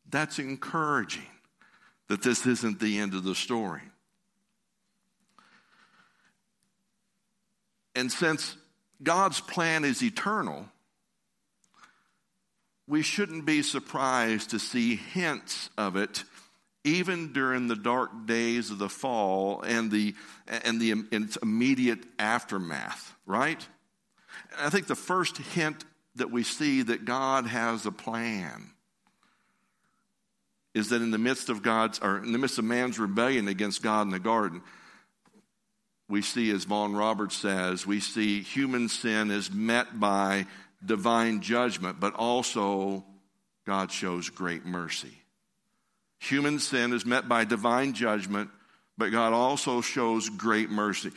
[0.09, 1.27] That's encouraging
[2.07, 3.83] that this isn't the end of the story.
[7.95, 8.57] And since
[9.03, 10.67] God's plan is eternal,
[12.89, 16.25] we shouldn't be surprised to see hints of it
[16.85, 20.15] even during the dark days of the fall and the
[20.65, 23.67] and the its immediate aftermath, right?
[24.59, 25.85] I think the first hint
[26.17, 28.71] that we see that God has a plan
[30.75, 33.83] is that in the midst of God's or in the midst of man's rebellion against
[33.83, 34.63] God in the garden,
[36.09, 40.47] we see, as Vaughan Roberts says, we see human sin is met by
[40.85, 43.05] divine judgment, but also
[43.67, 45.13] God shows great mercy.
[46.21, 48.51] Human sin is met by divine judgment,
[48.97, 51.13] but God also shows great mercy.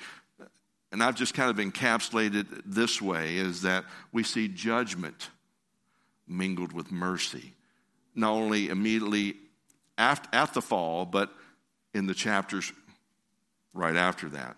[0.92, 5.30] And I've just kind of encapsulated this way is that we see judgment
[6.28, 7.54] mingled with mercy,
[8.14, 9.36] not only immediately
[9.98, 11.32] after, at the fall, but
[11.94, 12.72] in the chapters
[13.74, 14.58] right after that.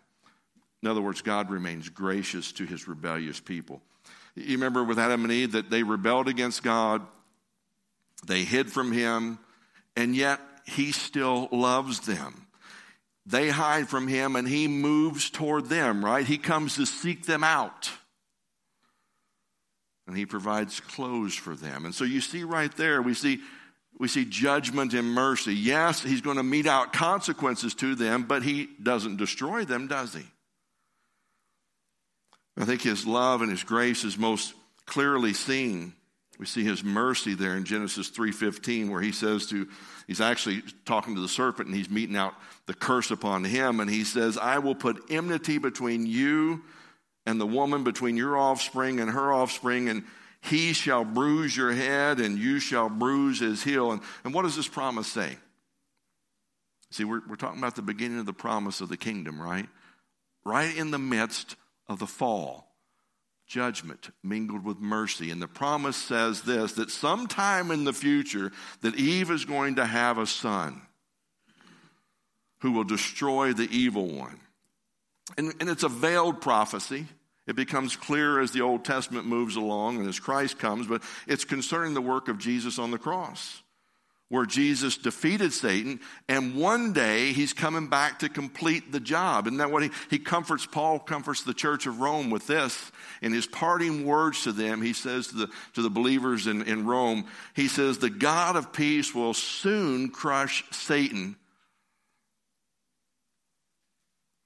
[0.81, 3.81] In other words, God remains gracious to his rebellious people.
[4.35, 7.01] You remember with Adam and Eve that they rebelled against God,
[8.25, 9.37] they hid from him,
[9.95, 12.47] and yet he still loves them.
[13.25, 16.25] They hide from him and he moves toward them, right?
[16.25, 17.89] He comes to seek them out.
[20.07, 21.85] And he provides clothes for them.
[21.85, 23.39] And so you see right there, we see
[23.99, 25.53] we see judgment and mercy.
[25.53, 30.15] Yes, he's going to mete out consequences to them, but he doesn't destroy them, does
[30.15, 30.25] he?
[32.57, 34.53] I think his love and his grace is most
[34.85, 35.93] clearly seen
[36.39, 39.67] we see his mercy there in Genesis 3:15 where he says to
[40.07, 42.33] he's actually talking to the serpent and he's meting out
[42.65, 46.63] the curse upon him and he says, "I will put enmity between you
[47.25, 50.03] and the woman between your offspring and her offspring and
[50.41, 54.55] he shall bruise your head and you shall bruise his heel." And, and what does
[54.55, 55.37] this promise say?
[56.89, 59.69] See, we're, we're talking about the beginning of the promise of the kingdom, right?
[60.43, 61.55] Right in the midst
[61.87, 62.73] of the fall
[63.47, 65.29] judgment mingled with mercy.
[65.29, 69.85] And the promise says this that sometime in the future that Eve is going to
[69.85, 70.81] have a son
[72.59, 74.39] who will destroy the evil one.
[75.37, 77.07] And, and it's a veiled prophecy.
[77.45, 81.43] It becomes clear as the Old Testament moves along and as Christ comes, but it's
[81.43, 83.62] concerning the work of Jesus on the cross
[84.29, 89.45] where Jesus defeated Satan, and one day he's coming back to complete the job.
[89.45, 90.65] Isn't that what he, he comforts?
[90.65, 92.91] Paul comforts the church of Rome with this.
[93.21, 96.86] In his parting words to them, he says to the, to the believers in, in
[96.86, 101.36] Rome, he says, The God of peace will soon crush Satan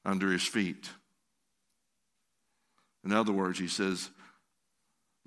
[0.03, 0.89] under his feet.
[3.05, 4.09] In other words, he says,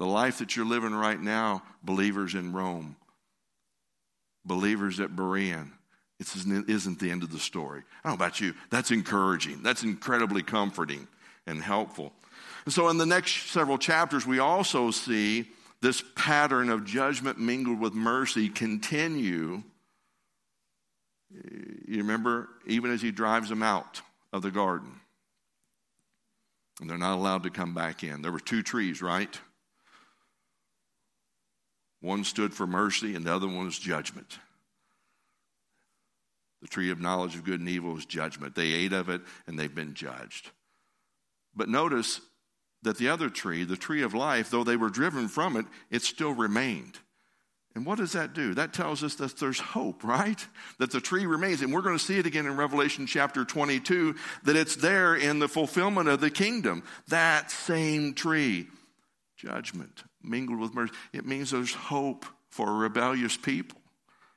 [0.01, 2.96] the life that you're living right now, believers in Rome,
[4.45, 5.70] believers at Berean.
[6.18, 6.28] It
[6.68, 7.82] isn't the end of the story.
[8.05, 8.55] I don't know about you.
[8.70, 9.62] That's encouraging.
[9.62, 11.09] That's incredibly comforting
[11.47, 12.12] and helpful.
[12.66, 15.49] And so, in the next several chapters, we also see
[15.80, 19.62] this pattern of judgment mingled with mercy continue
[21.86, 25.01] You remember, even as he drives them out of the garden,
[26.80, 28.22] and they're not allowed to come back in.
[28.22, 29.38] There were two trees, right?
[32.01, 34.38] One stood for mercy, and the other one was judgment.
[36.62, 38.55] The tree of knowledge of good and evil is judgment.
[38.55, 40.51] They ate of it, and they've been judged.
[41.55, 42.20] But notice
[42.82, 46.03] that the other tree, the tree of life, though they were driven from it, it
[46.03, 46.98] still remained.
[47.74, 48.55] And what does that do?
[48.55, 50.44] That tells us that there's hope, right?
[50.78, 51.62] That the tree remains.
[51.62, 55.38] And we're going to see it again in Revelation chapter 22 that it's there in
[55.38, 56.82] the fulfillment of the kingdom.
[57.09, 58.66] That same tree,
[59.36, 60.92] judgment mingled with mercy.
[61.12, 63.80] It means there's hope for a rebellious people,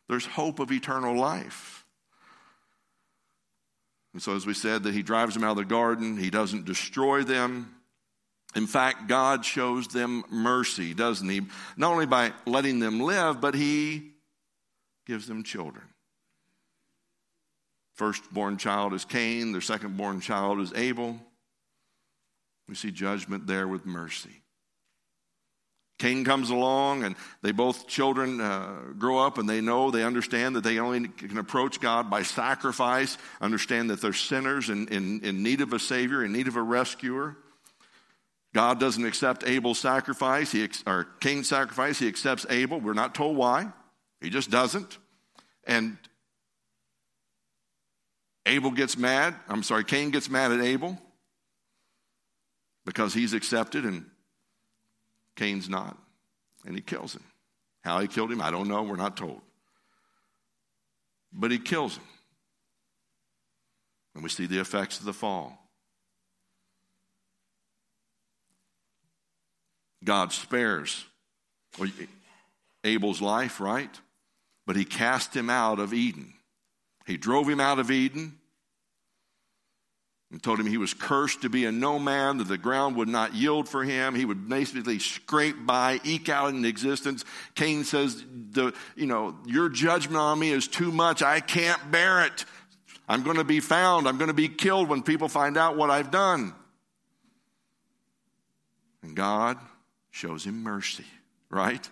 [0.08, 1.86] there's hope of eternal life.
[4.14, 6.66] And so, as we said, that he drives them out of the garden, he doesn't
[6.66, 7.74] destroy them.
[8.56, 11.42] In fact, God shows them mercy, doesn't he?
[11.76, 14.12] Not only by letting them live, but he
[15.08, 15.86] gives them children.
[17.96, 21.20] Firstborn child is Cain, their secondborn child is Abel.
[22.68, 24.43] We see judgment there with mercy.
[26.04, 30.58] Cain comes along, and they both children uh, grow up and they know, they understand
[30.58, 35.44] that they only can approach God by sacrifice, understand that they're sinners in, in, in
[35.44, 37.38] need of a Savior, in need of a rescuer.
[38.54, 42.82] God doesn't accept Abel's sacrifice, he, or Cain's sacrifice, he accepts Abel.
[42.82, 43.72] We're not told why.
[44.20, 44.98] He just doesn't.
[45.66, 45.98] And
[48.46, 49.36] Abel gets mad.
[49.48, 51.00] I'm sorry, Cain gets mad at Abel
[52.86, 54.08] because he's accepted and
[55.36, 55.98] Cain's not.
[56.66, 57.24] And he kills him.
[57.84, 58.84] How he killed him, I don't know.
[58.84, 59.42] We're not told.
[61.34, 62.04] But he kills him.
[64.14, 65.60] And we see the effects of the fall.
[70.04, 71.06] God spares
[72.84, 73.90] Abel's life, right?
[74.66, 76.34] But he cast him out of Eden.
[77.06, 78.38] He drove him out of Eden
[80.34, 83.08] and told him he was cursed to be a no man, that the ground would
[83.08, 84.16] not yield for him.
[84.16, 87.24] He would basically scrape by, eke out an existence.
[87.54, 91.22] Cain says, the, you know, your judgment on me is too much.
[91.22, 92.46] I can't bear it.
[93.08, 94.08] I'm going to be found.
[94.08, 96.56] I'm going to be killed when people find out what I've done.
[99.04, 99.60] And God
[100.10, 101.06] shows him mercy,
[101.52, 101.88] right?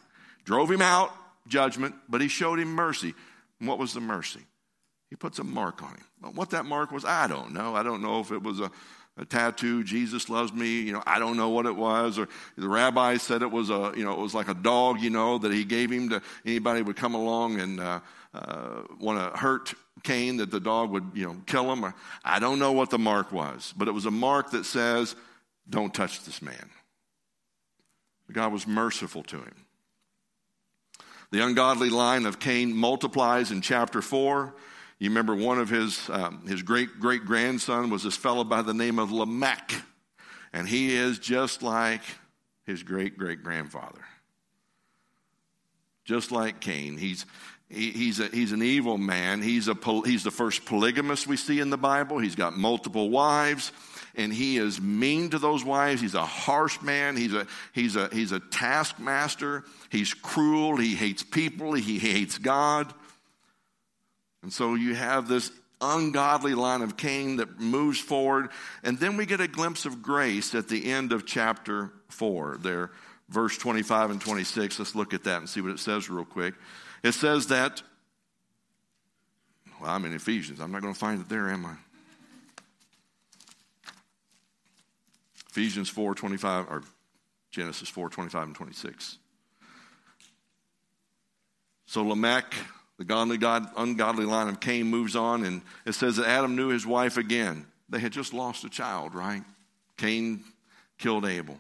[0.45, 1.13] Drove him out,
[1.47, 3.13] judgment, but he showed him mercy.
[3.59, 4.41] And what was the mercy?
[5.11, 6.05] He puts a mark on him.
[6.34, 7.76] What that mark was, I don't know.
[7.76, 8.72] I don't know if it was a,
[9.17, 12.19] a tattoo, Jesus loves me, you know, I don't know what it was.
[12.19, 15.09] Or the rabbi said it was a, you know, it was like a dog, you
[15.09, 17.99] know, that he gave him to anybody would come along and uh,
[18.34, 21.84] uh, want to hurt Cain, that the dog would, you know, kill him.
[21.84, 21.93] Or,
[22.24, 25.15] I don't know what the mark was, but it was a mark that says,
[25.69, 26.69] don't touch this man.
[28.32, 29.65] God was merciful to him.
[31.32, 34.53] The ungodly line of Cain multiplies in chapter 4.
[35.02, 38.76] You remember one of his, um, his great great grandson was this fellow by the
[38.76, 39.74] name of Lamech.
[40.54, 42.04] And he is just like
[42.68, 44.04] his great great grandfather.
[46.06, 46.99] Just like Cain.
[46.99, 47.26] He's,
[47.68, 49.41] he, he's, a, he's an evil man.
[49.41, 49.76] He's, a,
[50.06, 52.20] he's the first polygamist we see in the Bible.
[52.20, 53.72] He's got multiple wives
[54.14, 55.99] and he is mean to those wives.
[55.99, 57.18] He's a harsh man.
[57.18, 59.64] He's a, he's a, he's a taskmaster.
[59.89, 60.78] He's cruel.
[60.78, 61.74] He hates people.
[61.74, 62.93] He hates God.
[64.43, 68.49] And so you have this ungodly line of Cain that moves forward.
[68.83, 72.91] And then we get a glimpse of grace at the end of chapter 4, there,
[73.29, 74.79] verse 25 and 26.
[74.79, 76.53] Let's look at that and see what it says real quick.
[77.03, 77.81] It says that,
[79.79, 80.59] well, I'm in Ephesians.
[80.59, 81.75] I'm not going to find it there, am I?
[85.49, 86.83] Ephesians 4 25, or
[87.49, 89.17] Genesis 4 25 and 26.
[91.87, 92.53] So Lamech,
[93.02, 96.68] the godly God, ungodly line of Cain, moves on, and it says that Adam knew
[96.68, 97.66] his wife again.
[97.89, 99.41] They had just lost a child, right?
[99.97, 100.43] Cain
[100.99, 101.60] killed Abel.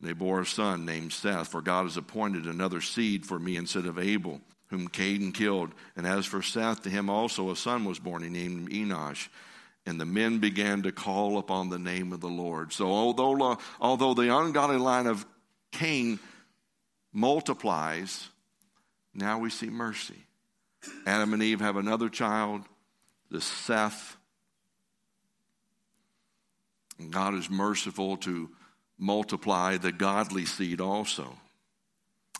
[0.00, 3.86] They bore a son named Seth, for God has appointed another seed for me instead
[3.86, 5.70] of Abel, whom Cain killed.
[5.94, 8.24] And as for Seth, to him also a son was born.
[8.24, 9.28] He named him Enosh
[9.86, 12.72] and the men began to call upon the name of the Lord.
[12.72, 15.24] So, although, uh, although the ungodly line of
[15.72, 16.18] Cain
[17.12, 18.28] multiplies,
[19.14, 20.18] now we see mercy.
[21.06, 22.62] Adam and Eve have another child,
[23.30, 24.16] the Seth.
[27.10, 28.50] God is merciful to
[28.98, 31.36] multiply the godly seed also.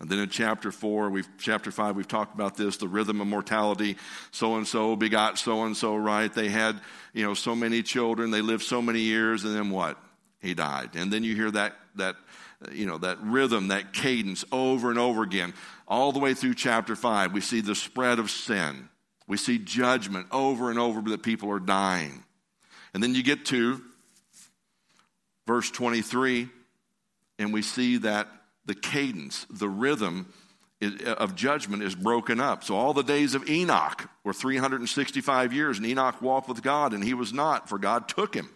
[0.00, 3.26] And then in chapter four, we've chapter five, we've talked about this, the rhythm of
[3.26, 3.96] mortality.
[4.32, 6.32] So and so begot so and so, right?
[6.32, 6.80] They had,
[7.12, 9.98] you know, so many children, they lived so many years, and then what?
[10.44, 10.90] he died.
[10.94, 12.16] And then you hear that, that,
[12.72, 15.54] you know, that rhythm, that cadence over and over again.
[15.86, 18.88] All the way through chapter 5, we see the spread of sin.
[19.26, 22.24] We see judgment over and over that people are dying.
[22.92, 23.80] And then you get to
[25.46, 26.48] verse 23,
[27.38, 28.28] and we see that
[28.64, 30.32] the cadence, the rhythm
[31.06, 32.64] of judgment is broken up.
[32.64, 37.02] So all the days of Enoch were 365 years, and Enoch walked with God, and
[37.02, 38.48] he was not, for God took him.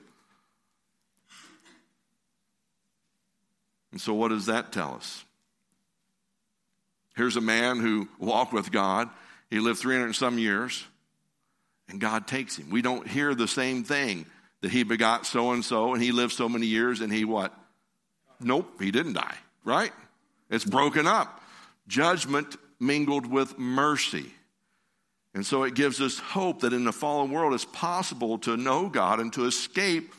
[3.92, 5.24] And so, what does that tell us?
[7.16, 9.08] Here's a man who walked with God.
[9.50, 10.84] He lived 300 and some years,
[11.88, 12.70] and God takes him.
[12.70, 14.26] We don't hear the same thing
[14.60, 17.52] that he begot so and so, and he lived so many years, and he what?
[18.40, 19.92] Nope, he didn't die, right?
[20.50, 21.42] It's broken up.
[21.88, 24.26] Judgment mingled with mercy.
[25.34, 28.88] And so it gives us hope that in the fallen world it's possible to know
[28.88, 30.14] God and to escape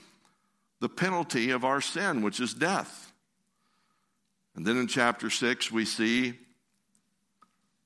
[0.80, 3.09] the penalty of our sin, which is death.
[4.60, 6.34] And then in chapter 6, we see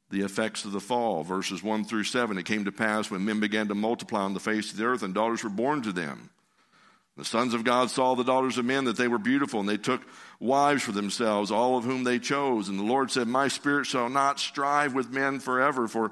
[0.10, 1.22] the effects of the fall.
[1.22, 2.36] Verses 1 through 7.
[2.36, 5.04] It came to pass when men began to multiply on the face of the earth,
[5.04, 6.32] and daughters were born to them.
[7.16, 9.78] The sons of God saw the daughters of men that they were beautiful, and they
[9.78, 10.02] took
[10.40, 12.70] wives for themselves, all of whom they chose.
[12.70, 16.12] And the Lord said, My spirit shall not strive with men forever, for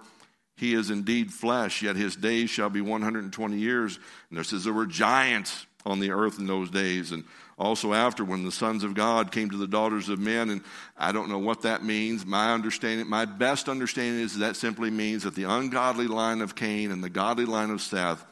[0.58, 3.98] he is indeed flesh, yet his days shall be 120 years.
[4.30, 7.12] And there says there were giants on the earth in those days.
[7.12, 7.24] And
[7.62, 10.62] also after when the sons of God came to the daughters of men, and
[10.98, 12.26] I don't know what that means.
[12.26, 16.92] My understanding, my best understanding is that simply means that the ungodly line of Cain
[16.92, 18.26] and the godly line of Seth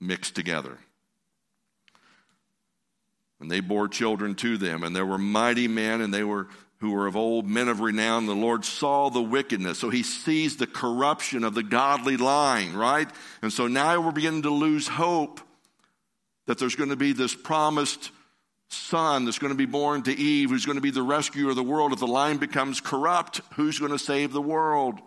[0.00, 0.76] mixed together.
[3.40, 6.48] And they bore children to them, and there were mighty men, and they were
[6.80, 8.24] who were of old, men of renown.
[8.24, 9.78] The Lord saw the wickedness.
[9.78, 13.06] So he sees the corruption of the godly line, right?
[13.42, 15.42] And so now we're beginning to lose hope
[16.50, 18.10] that there's going to be this promised
[18.66, 21.54] son that's going to be born to Eve, who's going to be the rescuer of
[21.54, 21.92] the world.
[21.92, 24.98] If the line becomes corrupt, who's going to save the world?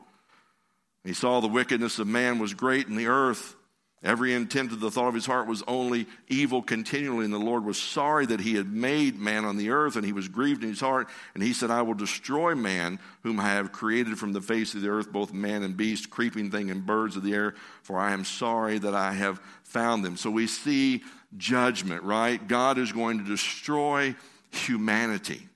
[1.04, 3.58] He saw the wickedness of man was great in the earth
[4.04, 7.64] Every intent of the thought of his heart was only evil continually, and the Lord
[7.64, 10.70] was sorry that he had made man on the earth, and he was grieved in
[10.70, 11.08] his heart.
[11.34, 14.82] And he said, I will destroy man, whom I have created from the face of
[14.82, 18.12] the earth, both man and beast, creeping thing, and birds of the air, for I
[18.12, 20.18] am sorry that I have found them.
[20.18, 21.04] So we see
[21.38, 22.46] judgment, right?
[22.48, 24.16] God is going to destroy
[24.52, 25.48] humanity.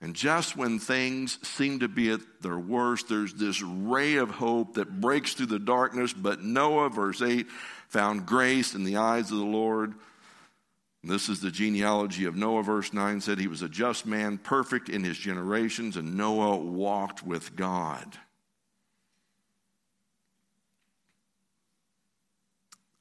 [0.00, 4.74] And just when things seem to be at their worst, there's this ray of hope
[4.74, 6.12] that breaks through the darkness.
[6.12, 7.48] But Noah, verse 8,
[7.88, 9.94] found grace in the eyes of the Lord.
[11.02, 12.62] And this is the genealogy of Noah.
[12.62, 17.26] Verse 9 said he was a just man, perfect in his generations, and Noah walked
[17.26, 18.18] with God.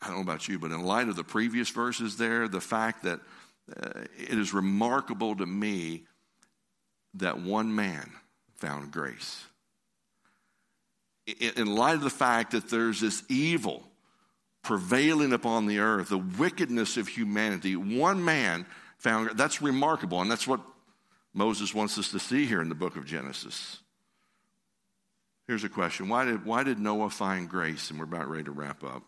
[0.01, 3.03] I don't know about you, but in light of the previous verses there, the fact
[3.03, 3.19] that
[3.75, 6.03] uh, it is remarkable to me
[7.15, 8.11] that one man
[8.55, 9.43] found grace.
[11.25, 13.83] In light of the fact that there's this evil
[14.63, 18.65] prevailing upon the earth, the wickedness of humanity, one man
[18.97, 20.61] found that's remarkable, and that's what
[21.33, 23.79] Moses wants us to see here in the book of Genesis.
[25.47, 27.89] Here's a question Why did, why did Noah find grace?
[27.89, 29.03] And we're about ready to wrap up.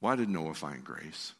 [0.00, 1.34] Why did Noah find grace?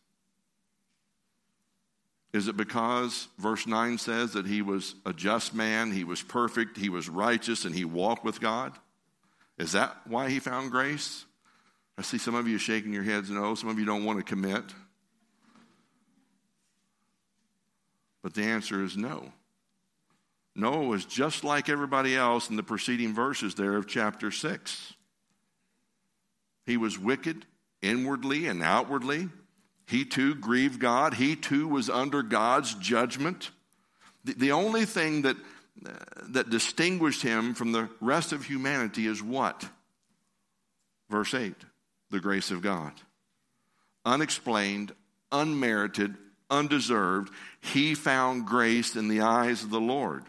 [2.32, 6.76] Is it because verse 9 says that he was a just man, he was perfect,
[6.76, 8.72] he was righteous, and he walked with God?
[9.58, 11.24] Is that why he found grace?
[11.98, 14.24] I see some of you shaking your heads no, some of you don't want to
[14.24, 14.62] commit.
[18.22, 19.32] But the answer is no.
[20.54, 24.94] Noah was just like everybody else in the preceding verses there of chapter 6.
[26.66, 27.44] He was wicked
[27.82, 29.28] inwardly and outwardly.
[29.86, 31.14] He too grieved God.
[31.14, 33.50] He too was under God's judgment.
[34.24, 35.36] The, the only thing that,
[35.84, 35.90] uh,
[36.28, 39.68] that distinguished him from the rest of humanity is what?
[41.08, 41.54] Verse 8
[42.10, 42.92] the grace of God.
[44.04, 44.92] Unexplained,
[45.30, 46.16] unmerited,
[46.50, 50.24] undeserved, he found grace in the eyes of the Lord.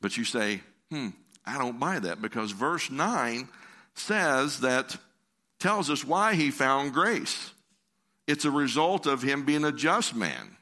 [0.00, 1.08] But you say, hmm,
[1.44, 3.48] I don't buy that because verse 9
[3.98, 4.96] says that
[5.58, 7.50] tells us why he found grace.
[8.26, 10.56] It's a result of him being a just man.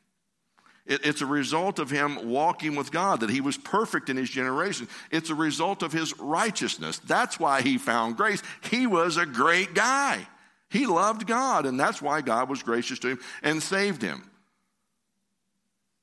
[0.87, 4.31] It, it's a result of him walking with God, that he was perfect in his
[4.31, 4.89] generation.
[5.11, 6.99] It's a result of his righteousness.
[6.99, 8.43] That's why he found grace.
[8.71, 10.27] He was a great guy.
[10.69, 14.31] He loved God, and that's why God was gracious to him and saved him.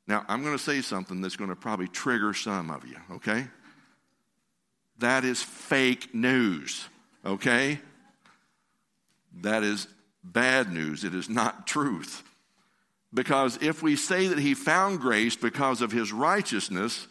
[0.08, 3.48] Now, I'm going to say something that's going to probably trigger some of you, okay?
[4.98, 6.88] That is fake news,
[7.26, 7.80] okay?
[9.42, 9.88] That is
[10.24, 11.04] bad news.
[11.04, 12.24] It is not truth.
[13.14, 17.08] Because if we say that he found grace because of his righteousness,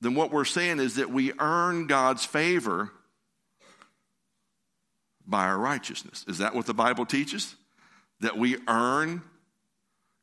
[0.00, 2.90] then what we're saying is that we earn God's favor
[5.24, 6.24] by our righteousness.
[6.26, 7.54] Is that what the Bible teaches?
[8.20, 9.22] That we earn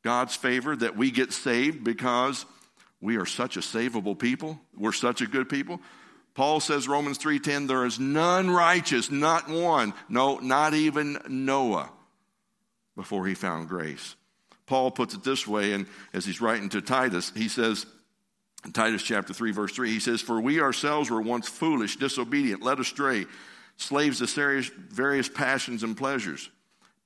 [0.02, 2.44] God's favor, that we get saved because
[3.00, 5.80] we are such a savable people, we're such a good people.
[6.40, 9.92] Paul says Romans 3:10 there is none righteous, not one.
[10.08, 11.92] No, not even Noah
[12.96, 14.16] before he found grace.
[14.64, 15.84] Paul puts it this way and
[16.14, 17.84] as he's writing to Titus, he says
[18.64, 22.62] in Titus chapter 3 verse 3, he says for we ourselves were once foolish, disobedient,
[22.62, 23.26] led astray,
[23.76, 26.48] slaves to various various passions and pleasures,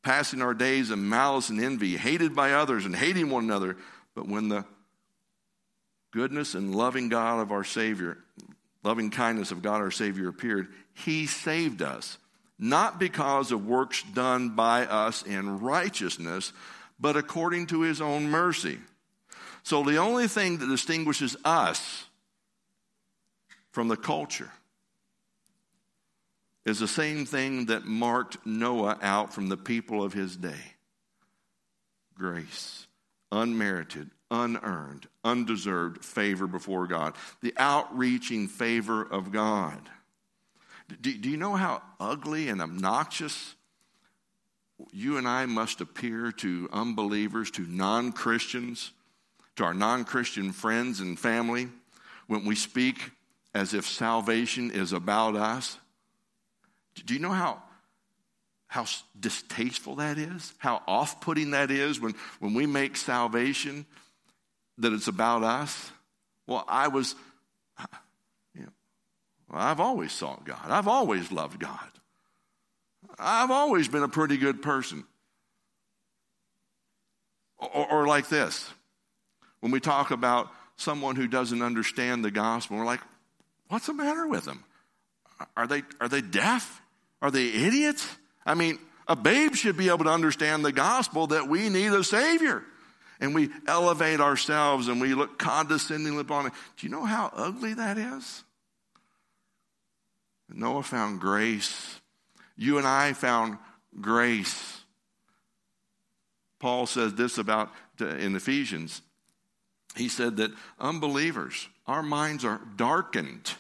[0.05, 3.77] passing our days in malice and envy, hated by others and hating one another,
[4.15, 4.65] but when the
[6.13, 8.19] goodness and loving God of our Savior,
[8.85, 12.19] loving kindness of God our Savior appeared, He saved us,
[12.59, 16.53] not because of works done by us in righteousness,
[17.01, 18.79] but according to His own mercy.
[19.65, 22.05] So the only thing that distinguishes us
[23.73, 24.51] from the culture
[26.65, 30.75] is the same thing that marked Noah out from the people of his day
[32.17, 32.87] grace,
[33.33, 39.79] unmerited, unearned, undeserved favor before God, the outreaching favor of God.
[41.01, 43.55] Do, do, you know how ugly and obnoxious
[44.93, 48.91] you and I must appear to unbelievers, to non Christians,
[49.57, 51.69] to our non Christian friends and family
[52.27, 53.13] when we speak
[53.55, 55.79] as if salvation is about us?
[57.07, 57.63] Do you know how
[58.75, 58.85] how
[59.21, 63.87] distasteful that is, how off putting that is when, when we make salvation
[64.79, 65.93] that it's about us?
[66.47, 67.15] Well, I was,
[68.55, 68.73] you know,
[69.51, 70.65] I've always sought God.
[70.65, 71.79] I've always loved God.
[73.19, 75.05] I've always been a pretty good person.
[77.59, 78.71] Or, or like this
[79.61, 83.01] when we talk about someone who doesn't understand the gospel, we're like,
[83.69, 84.63] what's the matter with them?
[85.57, 86.83] Are they, are they deaf?
[87.23, 88.07] Are they idiots?
[88.45, 92.05] I mean, a babe should be able to understand the gospel that we need a
[92.05, 92.63] Savior
[93.21, 96.53] and we elevate ourselves and we look condescendingly upon it.
[96.77, 98.45] Do you know how ugly that is?
[100.49, 102.01] Noah found grace.
[102.57, 103.59] You and I found
[104.01, 104.83] grace.
[106.61, 109.03] Paul says this about in Ephesians.
[109.97, 113.53] He said that unbelievers, our minds are darkened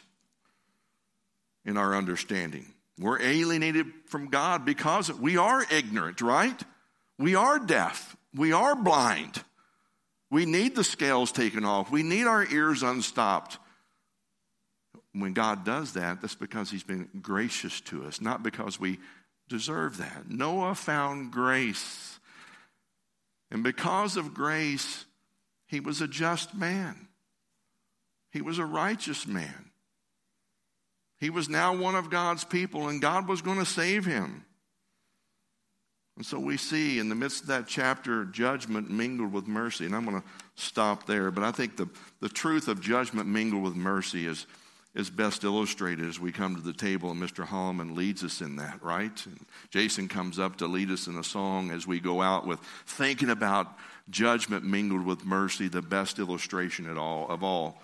[1.64, 2.66] in our understanding.
[2.98, 6.61] We're alienated from God because we are ignorant, right?
[7.18, 8.16] We are deaf.
[8.35, 9.43] We are blind.
[10.30, 11.91] We need the scales taken off.
[11.91, 13.59] We need our ears unstopped.
[15.12, 18.99] When God does that, that's because He's been gracious to us, not because we
[19.49, 20.28] deserve that.
[20.28, 22.18] Noah found grace.
[23.51, 25.05] And because of grace,
[25.66, 27.09] he was a just man.
[28.32, 29.70] He was a righteous man.
[31.18, 34.45] He was now one of God's people, and God was going to save him.
[36.16, 39.84] And so we see in the midst of that chapter judgment mingled with mercy.
[39.84, 41.30] And I'm going to stop there.
[41.30, 41.88] But I think the,
[42.20, 44.46] the truth of judgment mingled with mercy is,
[44.94, 47.44] is best illustrated as we come to the table and Mr.
[47.44, 49.26] Holloman leads us in that, right?
[49.26, 52.60] And Jason comes up to lead us in a song as we go out with
[52.86, 53.76] thinking about
[54.08, 55.66] judgment mingled with mercy.
[55.66, 57.80] The best illustration at all, of all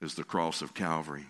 [0.00, 1.26] is the cross of Calvary.